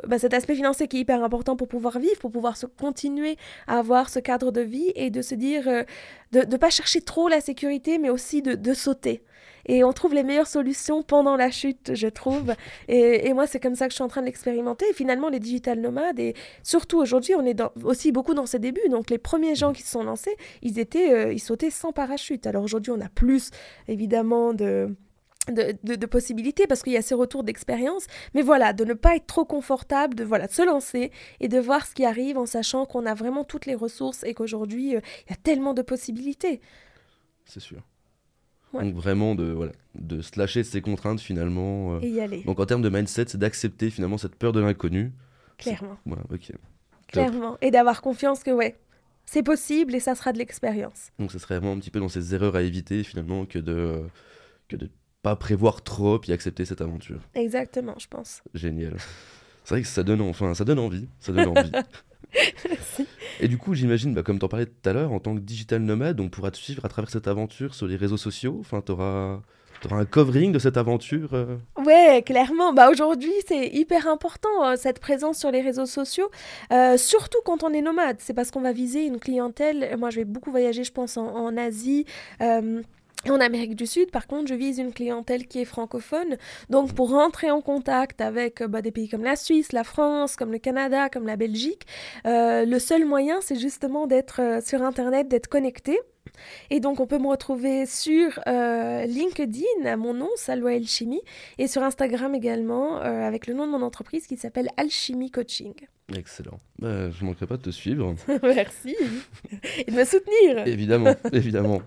bah, 0.07 0.19
cet 0.19 0.33
aspect 0.33 0.55
financier 0.55 0.87
qui 0.87 0.97
est 0.97 1.01
hyper 1.01 1.23
important 1.23 1.55
pour 1.55 1.67
pouvoir 1.67 1.99
vivre, 1.99 2.17
pour 2.19 2.31
pouvoir 2.31 2.57
se 2.57 2.65
continuer 2.65 3.37
à 3.67 3.79
avoir 3.79 4.09
ce 4.09 4.19
cadre 4.19 4.51
de 4.51 4.61
vie 4.61 4.91
et 4.95 5.09
de 5.09 5.21
se 5.21 5.35
dire, 5.35 5.67
euh, 5.67 5.83
de 6.31 6.41
ne 6.41 6.57
pas 6.57 6.69
chercher 6.69 7.01
trop 7.01 7.27
la 7.27 7.41
sécurité, 7.41 7.97
mais 7.97 8.09
aussi 8.09 8.41
de, 8.41 8.55
de, 8.55 8.73
sauter. 8.73 9.23
Et 9.65 9.83
on 9.83 9.91
trouve 9.91 10.13
les 10.13 10.23
meilleures 10.23 10.47
solutions 10.47 11.03
pendant 11.03 11.35
la 11.35 11.51
chute, 11.51 11.91
je 11.93 12.07
trouve. 12.07 12.53
Et, 12.87 13.27
et 13.27 13.33
moi, 13.33 13.47
c'est 13.47 13.59
comme 13.59 13.75
ça 13.75 13.87
que 13.87 13.91
je 13.91 13.95
suis 13.95 14.03
en 14.03 14.07
train 14.07 14.21
de 14.21 14.27
l'expérimenter. 14.27 14.85
Et 14.89 14.93
finalement, 14.93 15.29
les 15.29 15.39
digital 15.39 15.79
nomades, 15.79 16.19
et 16.19 16.35
surtout 16.63 16.99
aujourd'hui, 16.99 17.35
on 17.35 17.45
est 17.45 17.53
dans, 17.53 17.71
aussi 17.83 18.13
beaucoup 18.13 18.33
dans 18.33 18.45
ses 18.45 18.59
débuts. 18.59 18.87
Donc, 18.89 19.09
les 19.09 19.17
premiers 19.17 19.55
gens 19.55 19.73
qui 19.73 19.81
se 19.81 19.91
sont 19.91 20.03
lancés, 20.03 20.35
ils, 20.61 20.79
étaient, 20.79 21.11
euh, 21.11 21.33
ils 21.33 21.39
sautaient 21.39 21.69
sans 21.69 21.91
parachute. 21.91 22.47
Alors 22.47 22.63
aujourd'hui, 22.63 22.91
on 22.91 23.01
a 23.01 23.09
plus, 23.09 23.51
évidemment, 23.89 24.53
de 24.53 24.95
de, 25.51 26.05
possibilités 26.05 26.67
parce 26.67 26.83
qu'il 26.83 26.93
y 26.93 26.97
a 26.97 27.01
ces 27.01 27.15
retours 27.15 27.43
d'expérience. 27.43 28.07
Mais 28.33 28.41
voilà, 28.41 28.73
de 28.73 28.83
ne 28.85 28.93
pas 28.93 29.15
être 29.15 29.27
trop 29.27 29.45
confortable, 29.45 30.15
de 30.15 30.23
voilà, 30.23 30.47
se 30.47 30.61
lancer 30.65 31.11
et 31.39 31.47
de 31.47 31.59
voir 31.59 31.85
ce 31.85 31.93
qui 31.93 32.05
arrive 32.05 32.37
en 32.37 32.45
sachant 32.45 32.85
qu'on 32.85 33.05
a 33.05 33.13
vraiment 33.13 33.43
toutes 33.43 33.65
les 33.65 33.75
ressources 33.75 34.23
et 34.23 34.33
qu'aujourd'hui, 34.33 34.95
euh, 34.95 35.01
il 35.27 35.31
y 35.31 35.33
a 35.33 35.37
tellement 35.37 35.73
de 35.73 35.81
possibilités. 35.81 36.61
C'est 37.45 37.59
sûr. 37.59 37.81
Donc 38.73 38.93
vraiment 38.93 39.33
de, 39.33 39.45
voilà, 39.45 39.71
de 39.95 40.21
se 40.21 40.37
lâcher 40.37 40.61
de 40.61 40.67
ces 40.67 40.81
contraintes 40.81 41.21
finalement. 41.21 41.95
Euh. 41.95 41.99
Et 42.01 42.09
y 42.09 42.21
aller. 42.21 42.43
Donc 42.43 42.59
en 42.59 42.65
termes 42.65 42.81
de 42.81 42.89
mindset, 42.89 43.25
c'est 43.27 43.37
d'accepter 43.37 43.89
finalement 43.89 44.17
cette 44.17 44.35
peur 44.35 44.51
de 44.51 44.59
l'inconnu. 44.59 45.13
Clairement. 45.57 45.97
Voilà, 46.05 46.23
ok. 46.31 46.51
Clairement. 47.07 47.57
Et 47.61 47.71
d'avoir 47.71 48.01
confiance 48.01 48.43
que 48.43 48.51
ouais, 48.51 48.77
c'est 49.25 49.43
possible 49.43 49.95
et 49.95 49.99
ça 49.99 50.15
sera 50.15 50.33
de 50.33 50.37
l'expérience. 50.37 51.11
Donc 51.17 51.31
ce 51.31 51.39
serait 51.39 51.59
vraiment 51.59 51.73
un 51.73 51.79
petit 51.79 51.91
peu 51.91 51.99
dans 51.99 52.09
ces 52.09 52.35
erreurs 52.35 52.55
à 52.55 52.61
éviter 52.61 53.03
finalement 53.03 53.45
que 53.45 53.59
de, 53.59 54.03
que 54.67 54.75
de 54.75 54.89
pas 55.27 55.35
prévoir 55.35 55.81
trop 55.81 56.19
puis 56.19 56.31
accepter 56.31 56.63
cette 56.63 56.79
aventure. 56.81 57.19
Exactement, 57.35 57.95
je 57.99 58.07
pense. 58.07 58.41
Génial. 58.53 58.95
C'est 59.65 59.73
vrai 59.73 59.81
que 59.81 59.87
ça 59.87 60.03
donne, 60.03 60.21
enfin, 60.21 60.53
ça 60.53 60.63
donne 60.63 60.79
envie. 60.79 61.07
Ça 61.19 61.33
donne 61.33 61.49
envie. 61.49 61.71
Et 63.41 63.47
du 63.47 63.57
coup, 63.57 63.73
j'imagine, 63.73 64.13
bah, 64.13 64.23
comme 64.23 64.39
tu 64.39 64.45
en 64.45 64.47
parlais 64.47 64.65
tout 64.65 64.89
à 64.89 64.93
l'heure, 64.93 65.11
en 65.11 65.19
tant 65.19 65.35
que 65.35 65.39
digital 65.41 65.81
nomade, 65.81 66.19
on 66.19 66.29
pourra 66.29 66.51
te 66.51 66.57
suivre 66.57 66.85
à 66.85 66.89
travers 66.89 67.09
cette 67.09 67.27
aventure 67.27 67.75
sur 67.75 67.87
les 67.87 67.95
réseaux 67.97 68.17
sociaux. 68.17 68.57
Enfin, 68.61 68.81
tu 68.85 68.91
auras, 68.93 69.41
Tu 69.81 69.87
auras 69.87 69.97
un 69.99 70.05
covering 70.05 70.51
de 70.53 70.59
cette 70.59 70.77
aventure 70.77 71.29
euh 71.33 71.57
Ouais, 71.85 72.23
clairement. 72.25 72.73
Bah, 72.73 72.89
Aujourd'hui, 72.89 73.33
c'est 73.47 73.67
hyper 73.67 74.07
important, 74.07 74.65
euh, 74.65 74.75
cette 74.77 74.99
présence 74.99 75.37
sur 75.37 75.51
les 75.51 75.61
réseaux 75.61 75.85
sociaux, 75.85 76.29
euh, 76.71 76.97
surtout 76.97 77.39
quand 77.45 77.63
on 77.63 77.71
est 77.73 77.81
nomade. 77.81 78.17
C'est 78.19 78.33
parce 78.33 78.49
qu'on 78.51 78.61
va 78.61 78.71
viser 78.71 79.05
une 79.05 79.19
clientèle. 79.19 79.95
Moi, 79.99 80.09
je 80.09 80.17
vais 80.17 80.25
beaucoup 80.25 80.51
voyager, 80.51 80.83
je 80.83 80.91
pense, 80.93 81.17
en, 81.17 81.27
en 81.27 81.57
Asie. 81.57 82.05
euh, 82.41 82.81
et 83.27 83.31
en 83.31 83.39
Amérique 83.41 83.75
du 83.75 83.85
Sud, 83.85 84.09
par 84.09 84.25
contre, 84.25 84.47
je 84.47 84.53
vise 84.53 84.79
une 84.79 84.93
clientèle 84.93 85.47
qui 85.47 85.59
est 85.59 85.65
francophone. 85.65 86.37
Donc, 86.69 86.93
pour 86.93 87.09
rentrer 87.09 87.51
en 87.51 87.61
contact 87.61 88.21
avec 88.21 88.61
euh, 88.61 88.67
bah, 88.67 88.81
des 88.81 88.91
pays 88.91 89.09
comme 89.09 89.23
la 89.23 89.35
Suisse, 89.35 89.73
la 89.73 89.83
France, 89.83 90.35
comme 90.35 90.51
le 90.51 90.59
Canada, 90.59 91.09
comme 91.09 91.27
la 91.27 91.35
Belgique, 91.35 91.83
euh, 92.25 92.65
le 92.65 92.79
seul 92.79 93.05
moyen, 93.05 93.39
c'est 93.41 93.59
justement 93.59 94.07
d'être 94.07 94.41
euh, 94.41 94.61
sur 94.61 94.81
Internet, 94.81 95.27
d'être 95.27 95.47
connecté. 95.47 95.99
Et 96.69 96.79
donc, 96.79 96.99
on 96.99 97.07
peut 97.07 97.17
me 97.17 97.27
retrouver 97.27 97.85
sur 97.85 98.39
euh, 98.47 99.05
LinkedIn, 99.05 99.85
à 99.85 99.97
mon 99.97 100.13
nom, 100.13 100.29
Salwa 100.35 100.71
Alchimie, 100.71 101.21
et 101.57 101.67
sur 101.67 101.83
Instagram 101.83 102.33
également, 102.35 103.01
euh, 103.01 103.27
avec 103.27 103.47
le 103.47 103.53
nom 103.53 103.65
de 103.65 103.71
mon 103.71 103.81
entreprise 103.81 104.27
qui 104.27 104.37
s'appelle 104.37 104.69
Alchimie 104.77 105.31
Coaching. 105.31 105.73
Excellent. 106.15 106.59
Bah, 106.79 107.09
je 107.11 107.23
ne 107.23 107.29
manquerai 107.29 107.47
pas 107.47 107.57
de 107.57 107.63
te 107.63 107.69
suivre. 107.71 108.15
Merci. 108.43 108.95
Et 109.85 109.91
de 109.91 109.95
me 109.95 110.05
soutenir. 110.05 110.65
évidemment, 110.65 111.13
évidemment. 111.33 111.81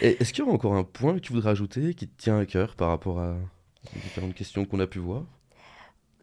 Est-ce 0.00 0.32
qu'il 0.32 0.40
y 0.40 0.42
aura 0.42 0.54
encore 0.54 0.74
un 0.74 0.84
point 0.84 1.14
que 1.14 1.20
tu 1.20 1.32
voudrais 1.32 1.50
ajouter 1.50 1.94
qui 1.94 2.08
tient 2.08 2.38
à 2.38 2.46
cœur 2.46 2.74
par 2.74 2.88
rapport 2.88 3.20
à 3.20 3.36
différentes 4.02 4.34
questions 4.34 4.64
qu'on 4.64 4.80
a 4.80 4.86
pu 4.86 4.98
voir? 4.98 5.24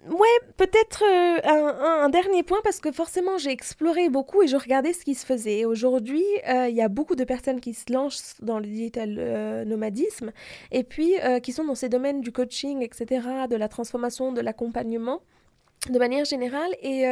Ouais, 0.10 0.40
peut-être 0.58 1.04
euh, 1.04 2.04
un, 2.04 2.10
dernier 2.10 2.42
point 2.42 2.58
parce 2.64 2.80
que 2.80 2.92
forcément 2.92 3.38
j'ai 3.38 3.52
exploré 3.52 4.10
beaucoup 4.10 4.42
et 4.42 4.48
je 4.48 4.58
regardais 4.58 4.94
ce 4.94 5.06
qui 5.06 5.14
se 5.14 5.24
faisait. 5.24 5.64
Aujourd'hui, 5.64 6.24
euh, 6.50 6.68
il 6.68 6.76
y 6.76 6.82
a 6.82 6.88
beaucoup 6.88 7.16
de 7.16 7.24
personnes 7.24 7.62
qui 7.62 7.76
se 7.76 7.94
lancent 7.94 8.36
dans 8.42 8.58
le 8.58 8.66
digital 8.66 9.18
euh, 9.20 9.64
nomadisme 9.64 10.32
et 10.72 10.84
puis 10.84 11.14
qui 11.44 11.52
sont 11.52 11.66
dans 11.66 11.76
ces 11.76 11.88
domaines 11.88 12.22
du 12.22 12.32
coaching, 12.32 12.82
etc., 12.82 13.28
de 13.48 13.56
la 13.56 13.68
transformation, 13.68 14.32
de 14.32 14.42
l'accompagnement 14.42 15.22
de 15.90 16.00
manière 16.00 16.26
générale. 16.26 16.72
Et 16.82 17.06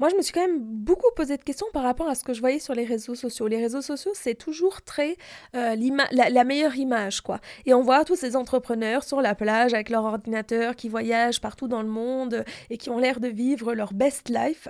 moi, 0.00 0.08
je 0.08 0.16
me 0.16 0.22
suis 0.22 0.32
quand 0.32 0.40
même 0.40 0.60
beaucoup 0.60 1.10
posé 1.14 1.36
de 1.36 1.42
questions 1.42 1.66
par 1.74 1.82
rapport 1.82 2.08
à 2.08 2.14
ce 2.14 2.24
que 2.24 2.32
je 2.32 2.40
voyais 2.40 2.58
sur 2.58 2.74
les 2.74 2.86
réseaux 2.86 3.14
sociaux. 3.14 3.46
Les 3.48 3.58
réseaux 3.58 3.82
sociaux, 3.82 4.12
c'est 4.14 4.34
toujours 4.34 4.80
très 4.80 5.18
euh, 5.54 5.76
la, 6.10 6.30
la 6.30 6.44
meilleure 6.44 6.74
image, 6.76 7.20
quoi. 7.20 7.38
Et 7.66 7.74
on 7.74 7.82
voit 7.82 8.06
tous 8.06 8.16
ces 8.16 8.34
entrepreneurs 8.34 9.04
sur 9.04 9.20
la 9.20 9.34
plage 9.34 9.74
avec 9.74 9.90
leur 9.90 10.04
ordinateur 10.04 10.74
qui 10.74 10.88
voyagent 10.88 11.42
partout 11.42 11.68
dans 11.68 11.82
le 11.82 11.88
monde 11.88 12.46
et 12.70 12.78
qui 12.78 12.88
ont 12.88 12.98
l'air 12.98 13.20
de 13.20 13.28
vivre 13.28 13.74
leur 13.74 13.92
best 13.92 14.30
life. 14.30 14.68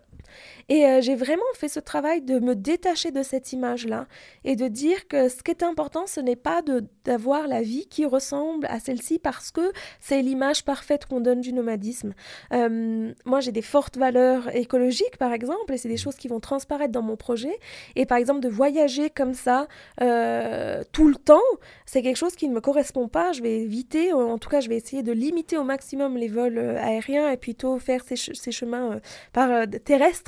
Et 0.69 0.87
euh, 0.87 1.01
j'ai 1.01 1.15
vraiment 1.15 1.43
fait 1.55 1.69
ce 1.69 1.81
travail 1.81 2.23
de 2.23 2.39
me 2.39 2.55
détacher 2.55 3.11
de 3.11 3.23
cette 3.23 3.53
image-là 3.53 4.07
et 4.45 4.57
de 4.57 4.69
dire 4.69 5.09
que 5.09 5.29
ce 5.29 5.43
qui 5.43 5.51
est 5.51 5.63
important, 5.63 6.07
ce 6.07 6.21
n'est 6.21 6.37
pas 6.37 6.63
d'avoir 7.05 7.49
la 7.49 7.63
vie 7.63 7.87
qui 7.87 8.05
ressemble 8.07 8.67
à 8.67 8.81
celle-ci 8.81 9.19
parce 9.19 9.51
que 9.51 9.73
c'est 10.01 10.23
l'image 10.23 10.65
parfaite 10.65 11.07
qu'on 11.07 11.21
donne 11.21 11.41
du 11.41 11.53
nomadisme. 11.53 12.15
Euh, 12.53 13.13
moi, 13.25 13.41
j'ai 13.41 13.53
des 13.53 13.63
fortes 13.63 13.97
valeurs 13.97 14.55
écologiques, 14.55 15.17
par 15.19 15.33
exemple, 15.33 15.73
et 15.73 15.77
c'est 15.77 15.89
des 15.89 15.97
choses 15.97 16.17
qui 16.17 16.29
vont 16.29 16.41
transparaître 16.41 16.93
dans 16.93 17.03
mon 17.03 17.17
projet. 17.17 17.59
Et 17.97 18.07
par 18.07 18.19
exemple, 18.19 18.41
de 18.41 18.49
voyager 18.49 19.11
comme 19.11 19.35
ça 19.35 19.67
euh, 20.01 20.83
tout 20.93 21.09
le 21.09 21.17
temps, 21.17 21.41
c'est 21.87 22.03
quelque 22.03 22.17
chose 22.17 22.37
qui 22.37 22.49
ne 22.49 22.55
me 22.55 22.61
correspond 22.61 23.09
pas. 23.09 23.33
Je 23.33 23.43
vais 23.43 23.59
éviter, 23.59 24.13
en 24.13 24.39
tout 24.39 24.49
cas, 24.49 24.61
je 24.61 24.69
vais 24.69 24.77
essayer 24.77 25.03
de 25.03 25.13
limiter 25.13 25.57
au 25.57 25.65
maximum 25.65 26.17
les 26.17 26.29
vols 26.29 26.59
aériens 26.79 27.31
et 27.31 27.37
plutôt 27.37 27.79
faire 27.79 28.05
ces, 28.05 28.17
ces 28.17 28.53
chemins 28.53 29.01
par 29.33 29.51
euh, 29.51 29.67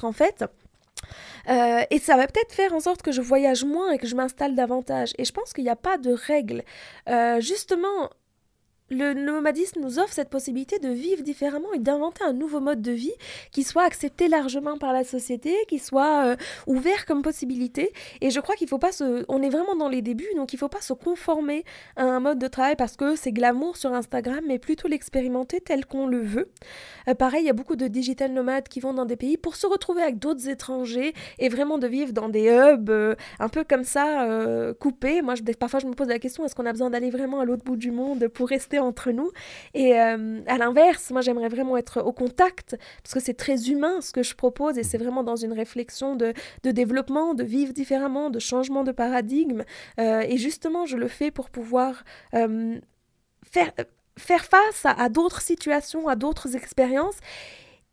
en 0.03 0.13
fait. 0.13 0.45
Euh, 1.49 1.83
et 1.91 1.99
ça 1.99 2.17
va 2.17 2.27
peut-être 2.27 2.53
faire 2.53 2.73
en 2.73 2.81
sorte 2.81 3.03
que 3.03 3.13
je 3.13 3.21
voyage 3.21 3.65
moins 3.65 3.91
et 3.93 3.99
que 3.99 4.07
je 4.07 4.15
m'installe 4.15 4.55
davantage. 4.55 5.13
Et 5.19 5.25
je 5.25 5.33
pense 5.33 5.53
qu'il 5.53 5.65
n'y 5.65 5.71
a 5.71 5.77
pas 5.77 5.99
de 5.99 6.13
règle. 6.13 6.63
Euh, 7.09 7.41
justement, 7.41 8.11
le 8.93 9.15
nomadisme 9.15 9.81
nous 9.81 9.99
offre 9.99 10.13
cette 10.13 10.29
possibilité 10.29 10.79
de 10.79 10.91
vivre 10.91 11.23
différemment 11.23 11.73
et 11.73 11.79
d'inventer 11.79 12.25
un 12.25 12.33
nouveau 12.33 12.61
mode 12.61 12.83
de 12.83 12.93
vie 12.93 13.13
qui 13.51 13.63
soit 13.63 13.85
accepté 13.85 14.29
largement 14.29 14.77
par 14.77 14.93
la 14.93 15.03
société, 15.05 15.55
qui 15.67 15.79
soit 15.79 16.27
euh, 16.27 16.37
ouvert 16.67 17.07
comme 17.07 17.23
possibilité. 17.23 17.93
Et 18.21 18.31
je 18.31 18.41
crois 18.41 18.55
qu'il 18.55 18.69
faut 18.69 18.79
pas 18.79 18.93
se... 18.93 19.25
On 19.29 19.43
est 19.43 19.49
vraiment 19.49 19.75
dans 19.77 19.89
les 19.89 20.03
débuts, 20.03 20.29
donc 20.37 20.53
il 20.53 20.59
faut 20.59 20.69
pas 20.69 20.81
se 20.81 20.93
conformer 20.93 21.65
à 21.97 22.05
un 22.05 22.21
mode 22.21 22.39
de 22.39 22.47
travail 22.49 22.77
parce 22.77 22.97
que 22.97 23.17
c'est 23.17 23.33
glamour 23.33 23.77
sur 23.77 23.93
Instagram, 23.93 24.45
mais 24.47 24.59
plutôt 24.59 24.89
l'expérimenter 24.89 25.61
tel 25.61 25.87
qu'on 25.87 26.07
le 26.07 26.21
veut. 26.21 26.51
Euh, 27.09 27.15
pareil, 27.15 27.45
il 27.45 27.47
y 27.47 27.51
a 27.51 27.55
beaucoup 27.55 27.77
de 27.77 27.89
digital 27.89 28.33
nomades 28.33 28.69
qui 28.69 28.81
vont 28.81 28.93
dans 28.93 29.07
des 29.07 29.17
pays 29.17 29.37
pour 29.39 29.57
se 29.57 29.67
retrouver 29.67 30.03
avec 30.03 30.19
d'autres 30.19 30.49
étrangers 30.49 31.15
et 31.39 31.49
vraiment 31.49 31.79
de 31.79 31.87
vivre 31.87 32.13
dans 32.13 32.29
des 32.29 32.51
hubs 32.51 32.91
euh, 32.91 33.15
un 33.41 33.49
peu 33.49 33.65
comme 33.65 33.85
ça, 33.85 34.27
coupés. 34.79 35.23
Moi, 35.23 35.35
parfois, 35.59 35.81
je 35.81 35.87
me 35.87 35.95
pose 35.95 36.09
la 36.09 36.19
question, 36.19 36.45
est-ce 36.45 36.55
qu'on 36.55 36.67
a 36.67 36.73
besoin 36.73 36.91
d'aller 36.91 37.11
vraiment 37.11 37.41
à 37.41 37.45
l'autre 37.45 37.65
bout 37.65 37.77
du 37.77 37.91
monde 37.91 38.29
pour 38.29 38.49
rester 38.49 38.82
entre 38.83 39.11
nous 39.11 39.31
Et 39.75 39.99
euh, 39.99 40.41
à 40.47 40.59
l'inverse, 40.59 41.11
moi, 41.11 41.21
j'aimerais 41.21 41.49
vraiment 41.49 41.77
être 41.77 42.03
au 42.03 42.13
contact 42.13 42.77
parce 43.03 43.15
que 43.15 43.21
c'est 43.21 43.35
très 43.35 43.71
humain 43.71 44.01
ce 44.01 44.13
que 44.13 44.23
je 44.23 44.35
propose 44.35 44.79
et 44.79 44.83
c'est 44.83 44.99
vraiment 44.99 45.23
dans 45.23 45.37
une 45.37 45.53
réflexion 45.53 46.17
de, 46.17 46.33
de 46.63 46.71
développement, 46.71 47.35
de 47.35 47.45
vivre 47.45 47.73
différemment, 47.73 48.31
de 48.31 48.39
changement 48.39 48.85
de 48.85 48.93
paradigme. 48.93 49.65
Euh, 49.99 50.21
et 50.21 50.37
justement, 50.37 50.87
je 50.87 50.97
le 50.97 51.09
fais 51.09 51.31
pour 51.31 51.51
pouvoir 51.51 52.05
euh, 52.35 52.79
faire 53.45 53.73
faire 54.19 54.45
face 54.45 54.85
à, 54.85 54.91
à 54.91 55.09
d'autres 55.09 55.41
situations, 55.41 56.07
à 56.07 56.17
d'autres 56.17 56.55
expériences. 56.55 57.17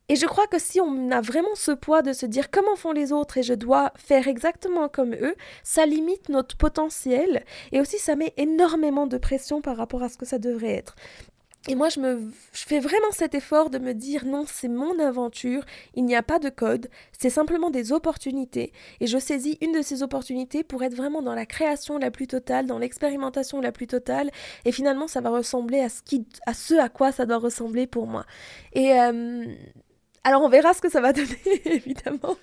Et 0.09 0.15
je 0.15 0.25
crois 0.25 0.47
que 0.47 0.59
si 0.59 0.81
on 0.81 1.11
a 1.11 1.21
vraiment 1.21 1.55
ce 1.55 1.71
poids 1.71 2.01
de 2.01 2.13
se 2.13 2.25
dire 2.25 2.49
comment 2.49 2.75
font 2.75 2.91
les 2.91 3.11
autres 3.11 3.37
et 3.37 3.43
je 3.43 3.53
dois 3.53 3.93
faire 3.95 4.27
exactement 4.27 4.89
comme 4.89 5.13
eux, 5.13 5.35
ça 5.63 5.85
limite 5.85 6.29
notre 6.29 6.57
potentiel 6.57 7.45
et 7.71 7.79
aussi 7.79 7.99
ça 7.99 8.15
met 8.15 8.33
énormément 8.37 9.05
de 9.05 9.19
pression 9.19 9.61
par 9.61 9.77
rapport 9.77 10.01
à 10.01 10.09
ce 10.09 10.17
que 10.17 10.25
ça 10.25 10.39
devrait 10.39 10.73
être. 10.73 10.95
Et 11.67 11.75
moi, 11.75 11.89
je, 11.89 11.99
me, 11.99 12.31
je 12.53 12.63
fais 12.63 12.79
vraiment 12.79 13.11
cet 13.11 13.35
effort 13.35 13.69
de 13.69 13.77
me 13.79 13.93
dire 13.93 14.25
non, 14.25 14.45
c'est 14.47 14.69
mon 14.69 14.97
aventure, 14.97 15.63
il 15.93 16.05
n'y 16.05 16.15
a 16.15 16.23
pas 16.23 16.39
de 16.39 16.49
code, 16.49 16.89
c'est 17.11 17.29
simplement 17.29 17.69
des 17.69 17.91
opportunités. 17.91 18.71
Et 19.01 19.07
je 19.07 19.17
saisis 19.17 19.57
une 19.61 19.73
de 19.73 19.81
ces 19.81 20.01
opportunités 20.01 20.63
pour 20.63 20.83
être 20.83 20.95
vraiment 20.95 21.21
dans 21.21 21.35
la 21.35 21.45
création 21.45 21.97
la 21.97 22.11
plus 22.11 22.27
totale, 22.27 22.65
dans 22.65 22.79
l'expérimentation 22.79 23.59
la 23.59 23.73
plus 23.73 23.87
totale. 23.87 24.31
Et 24.63 24.71
finalement, 24.71 25.07
ça 25.07 25.19
va 25.19 25.29
ressembler 25.31 25.81
à 25.81 25.89
ce, 25.89 26.01
qui, 26.01 26.25
à, 26.47 26.53
ce 26.53 26.75
à 26.75 26.87
quoi 26.87 27.11
ça 27.11 27.25
doit 27.25 27.37
ressembler 27.37 27.85
pour 27.87 28.07
moi. 28.07 28.25
Et. 28.73 28.93
Euh, 28.93 29.45
alors 30.23 30.41
on 30.41 30.49
verra 30.49 30.73
ce 30.73 30.81
que 30.81 30.89
ça 30.89 31.01
va 31.01 31.13
donner, 31.13 31.61
évidemment. 31.65 32.35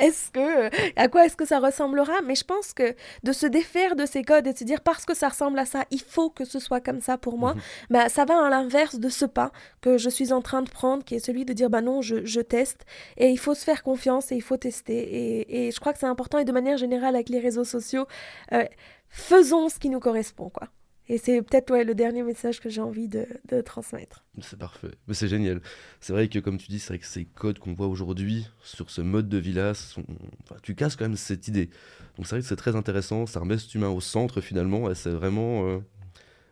est-ce 0.00 0.30
que, 0.30 0.70
à 0.96 1.08
quoi 1.08 1.26
est-ce 1.26 1.36
que 1.36 1.44
ça 1.44 1.58
ressemblera? 1.58 2.20
Mais 2.24 2.34
je 2.34 2.44
pense 2.44 2.72
que 2.72 2.94
de 3.22 3.32
se 3.32 3.46
défaire 3.46 3.96
de 3.96 4.06
ces 4.06 4.22
codes 4.22 4.46
et 4.46 4.52
de 4.52 4.58
se 4.58 4.64
dire 4.64 4.80
parce 4.80 5.04
que 5.04 5.14
ça 5.14 5.28
ressemble 5.28 5.58
à 5.58 5.66
ça, 5.66 5.84
il 5.90 6.00
faut 6.00 6.30
que 6.30 6.44
ce 6.44 6.58
soit 6.58 6.80
comme 6.80 7.00
ça 7.00 7.18
pour 7.18 7.38
moi, 7.38 7.54
bah, 7.90 8.08
ça 8.08 8.24
va 8.24 8.44
à 8.44 8.50
l'inverse 8.50 8.98
de 8.98 9.08
ce 9.08 9.24
pas 9.24 9.52
que 9.80 9.98
je 9.98 10.08
suis 10.08 10.32
en 10.32 10.42
train 10.42 10.62
de 10.62 10.70
prendre, 10.70 11.04
qui 11.04 11.14
est 11.14 11.24
celui 11.24 11.44
de 11.44 11.52
dire 11.52 11.70
bah 11.70 11.80
non, 11.80 12.02
je, 12.02 12.24
je 12.24 12.40
teste 12.40 12.84
et 13.16 13.30
il 13.30 13.38
faut 13.38 13.54
se 13.54 13.64
faire 13.64 13.82
confiance 13.82 14.32
et 14.32 14.36
il 14.36 14.42
faut 14.42 14.56
tester. 14.56 14.96
Et, 14.96 15.66
et 15.66 15.70
je 15.70 15.80
crois 15.80 15.92
que 15.92 15.98
c'est 15.98 16.06
important 16.06 16.38
et 16.38 16.44
de 16.44 16.52
manière 16.52 16.76
générale 16.76 17.14
avec 17.14 17.28
les 17.28 17.40
réseaux 17.40 17.64
sociaux, 17.64 18.06
euh, 18.52 18.64
faisons 19.08 19.68
ce 19.68 19.78
qui 19.78 19.88
nous 19.90 20.00
correspond, 20.00 20.50
quoi. 20.50 20.68
Et 21.08 21.18
c'est 21.18 21.42
peut-être 21.42 21.70
ouais, 21.72 21.84
le 21.84 21.94
dernier 21.94 22.22
message 22.22 22.60
que 22.60 22.68
j'ai 22.68 22.80
envie 22.80 23.08
de, 23.08 23.26
de 23.48 23.60
transmettre. 23.60 24.24
C'est 24.40 24.58
parfait. 24.58 24.92
C'est 25.12 25.28
génial. 25.28 25.60
C'est 26.00 26.12
vrai 26.12 26.28
que, 26.28 26.38
comme 26.38 26.58
tu 26.58 26.68
dis, 26.68 26.78
c'est 26.78 26.88
vrai 26.88 26.98
que 26.98 27.06
ces 27.06 27.24
codes 27.24 27.58
qu'on 27.58 27.74
voit 27.74 27.88
aujourd'hui 27.88 28.46
sur 28.62 28.88
ce 28.90 29.00
mode 29.00 29.28
de 29.28 29.38
vie-là, 29.38 29.74
sont... 29.74 30.04
enfin, 30.44 30.56
tu 30.62 30.74
casses 30.74 30.96
quand 30.96 31.04
même 31.04 31.16
cette 31.16 31.48
idée. 31.48 31.70
Donc 32.16 32.26
c'est 32.26 32.36
vrai 32.36 32.40
que 32.40 32.46
c'est 32.46 32.56
très 32.56 32.76
intéressant. 32.76 33.26
Ça 33.26 33.40
remet 33.40 33.58
cet 33.58 33.74
humain 33.74 33.88
au 33.88 34.00
centre 34.00 34.40
finalement. 34.40 34.90
Et 34.90 34.94
c'est 34.94 35.10
vraiment, 35.10 35.68
euh, 35.68 35.78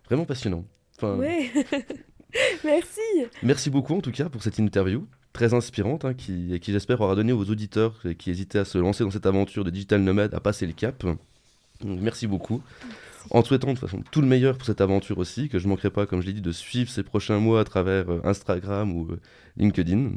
vraiment 0.06 0.24
passionnant. 0.24 0.64
Enfin, 0.96 1.16
Ouais. 1.16 1.50
Merci. 2.64 3.00
Merci 3.42 3.70
beaucoup 3.70 3.94
en 3.94 4.00
tout 4.00 4.12
cas 4.12 4.28
pour 4.28 4.42
cette 4.42 4.58
interview 4.58 5.06
très 5.32 5.54
inspirante 5.54 6.04
hein, 6.04 6.14
qui, 6.14 6.52
et 6.54 6.60
qui 6.60 6.72
j'espère 6.72 7.00
aura 7.00 7.14
donné 7.14 7.32
aux 7.32 7.48
auditeurs 7.50 8.02
qui 8.18 8.30
hésitaient 8.30 8.58
à 8.58 8.64
se 8.64 8.78
lancer 8.78 9.04
dans 9.04 9.10
cette 9.10 9.26
aventure 9.26 9.64
de 9.64 9.70
digital 9.70 10.00
nomade 10.02 10.34
à 10.34 10.40
passer 10.40 10.66
le 10.66 10.72
cap. 10.72 11.04
Merci 11.84 12.26
beaucoup. 12.26 12.62
En 13.30 13.44
souhaitant 13.44 13.68
de 13.68 13.72
toute 13.78 13.88
façon 13.88 14.02
tout 14.10 14.20
le 14.20 14.26
meilleur 14.26 14.56
pour 14.56 14.66
cette 14.66 14.80
aventure 14.80 15.18
aussi, 15.18 15.48
que 15.48 15.58
je 15.58 15.64
ne 15.64 15.70
manquerai 15.70 15.90
pas, 15.90 16.06
comme 16.06 16.20
je 16.20 16.26
l'ai 16.26 16.32
dit, 16.32 16.40
de 16.40 16.52
suivre 16.52 16.90
ces 16.90 17.02
prochains 17.02 17.38
mois 17.38 17.60
à 17.60 17.64
travers 17.64 18.10
euh, 18.10 18.20
Instagram 18.24 18.96
ou 18.96 19.12
euh, 19.12 19.20
LinkedIn. 19.56 20.12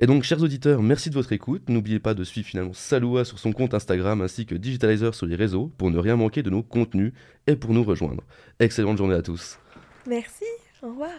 Et 0.00 0.06
donc, 0.06 0.22
chers 0.22 0.40
auditeurs, 0.40 0.82
merci 0.82 1.10
de 1.10 1.14
votre 1.14 1.32
écoute. 1.32 1.68
N'oubliez 1.68 1.98
pas 1.98 2.14
de 2.14 2.22
suivre 2.22 2.46
finalement 2.46 2.72
Saloua 2.72 3.24
sur 3.24 3.38
son 3.38 3.52
compte 3.52 3.74
Instagram 3.74 4.20
ainsi 4.20 4.46
que 4.46 4.54
Digitalizer 4.54 5.14
sur 5.14 5.26
les 5.26 5.34
réseaux 5.34 5.72
pour 5.78 5.90
ne 5.90 5.98
rien 5.98 6.16
manquer 6.16 6.42
de 6.42 6.50
nos 6.50 6.62
contenus 6.62 7.12
et 7.46 7.56
pour 7.56 7.72
nous 7.72 7.82
rejoindre. 7.82 8.22
Excellente 8.60 8.98
journée 8.98 9.16
à 9.16 9.22
tous. 9.22 9.58
Merci. 10.06 10.44
Au 10.82 10.88
revoir. 10.88 11.10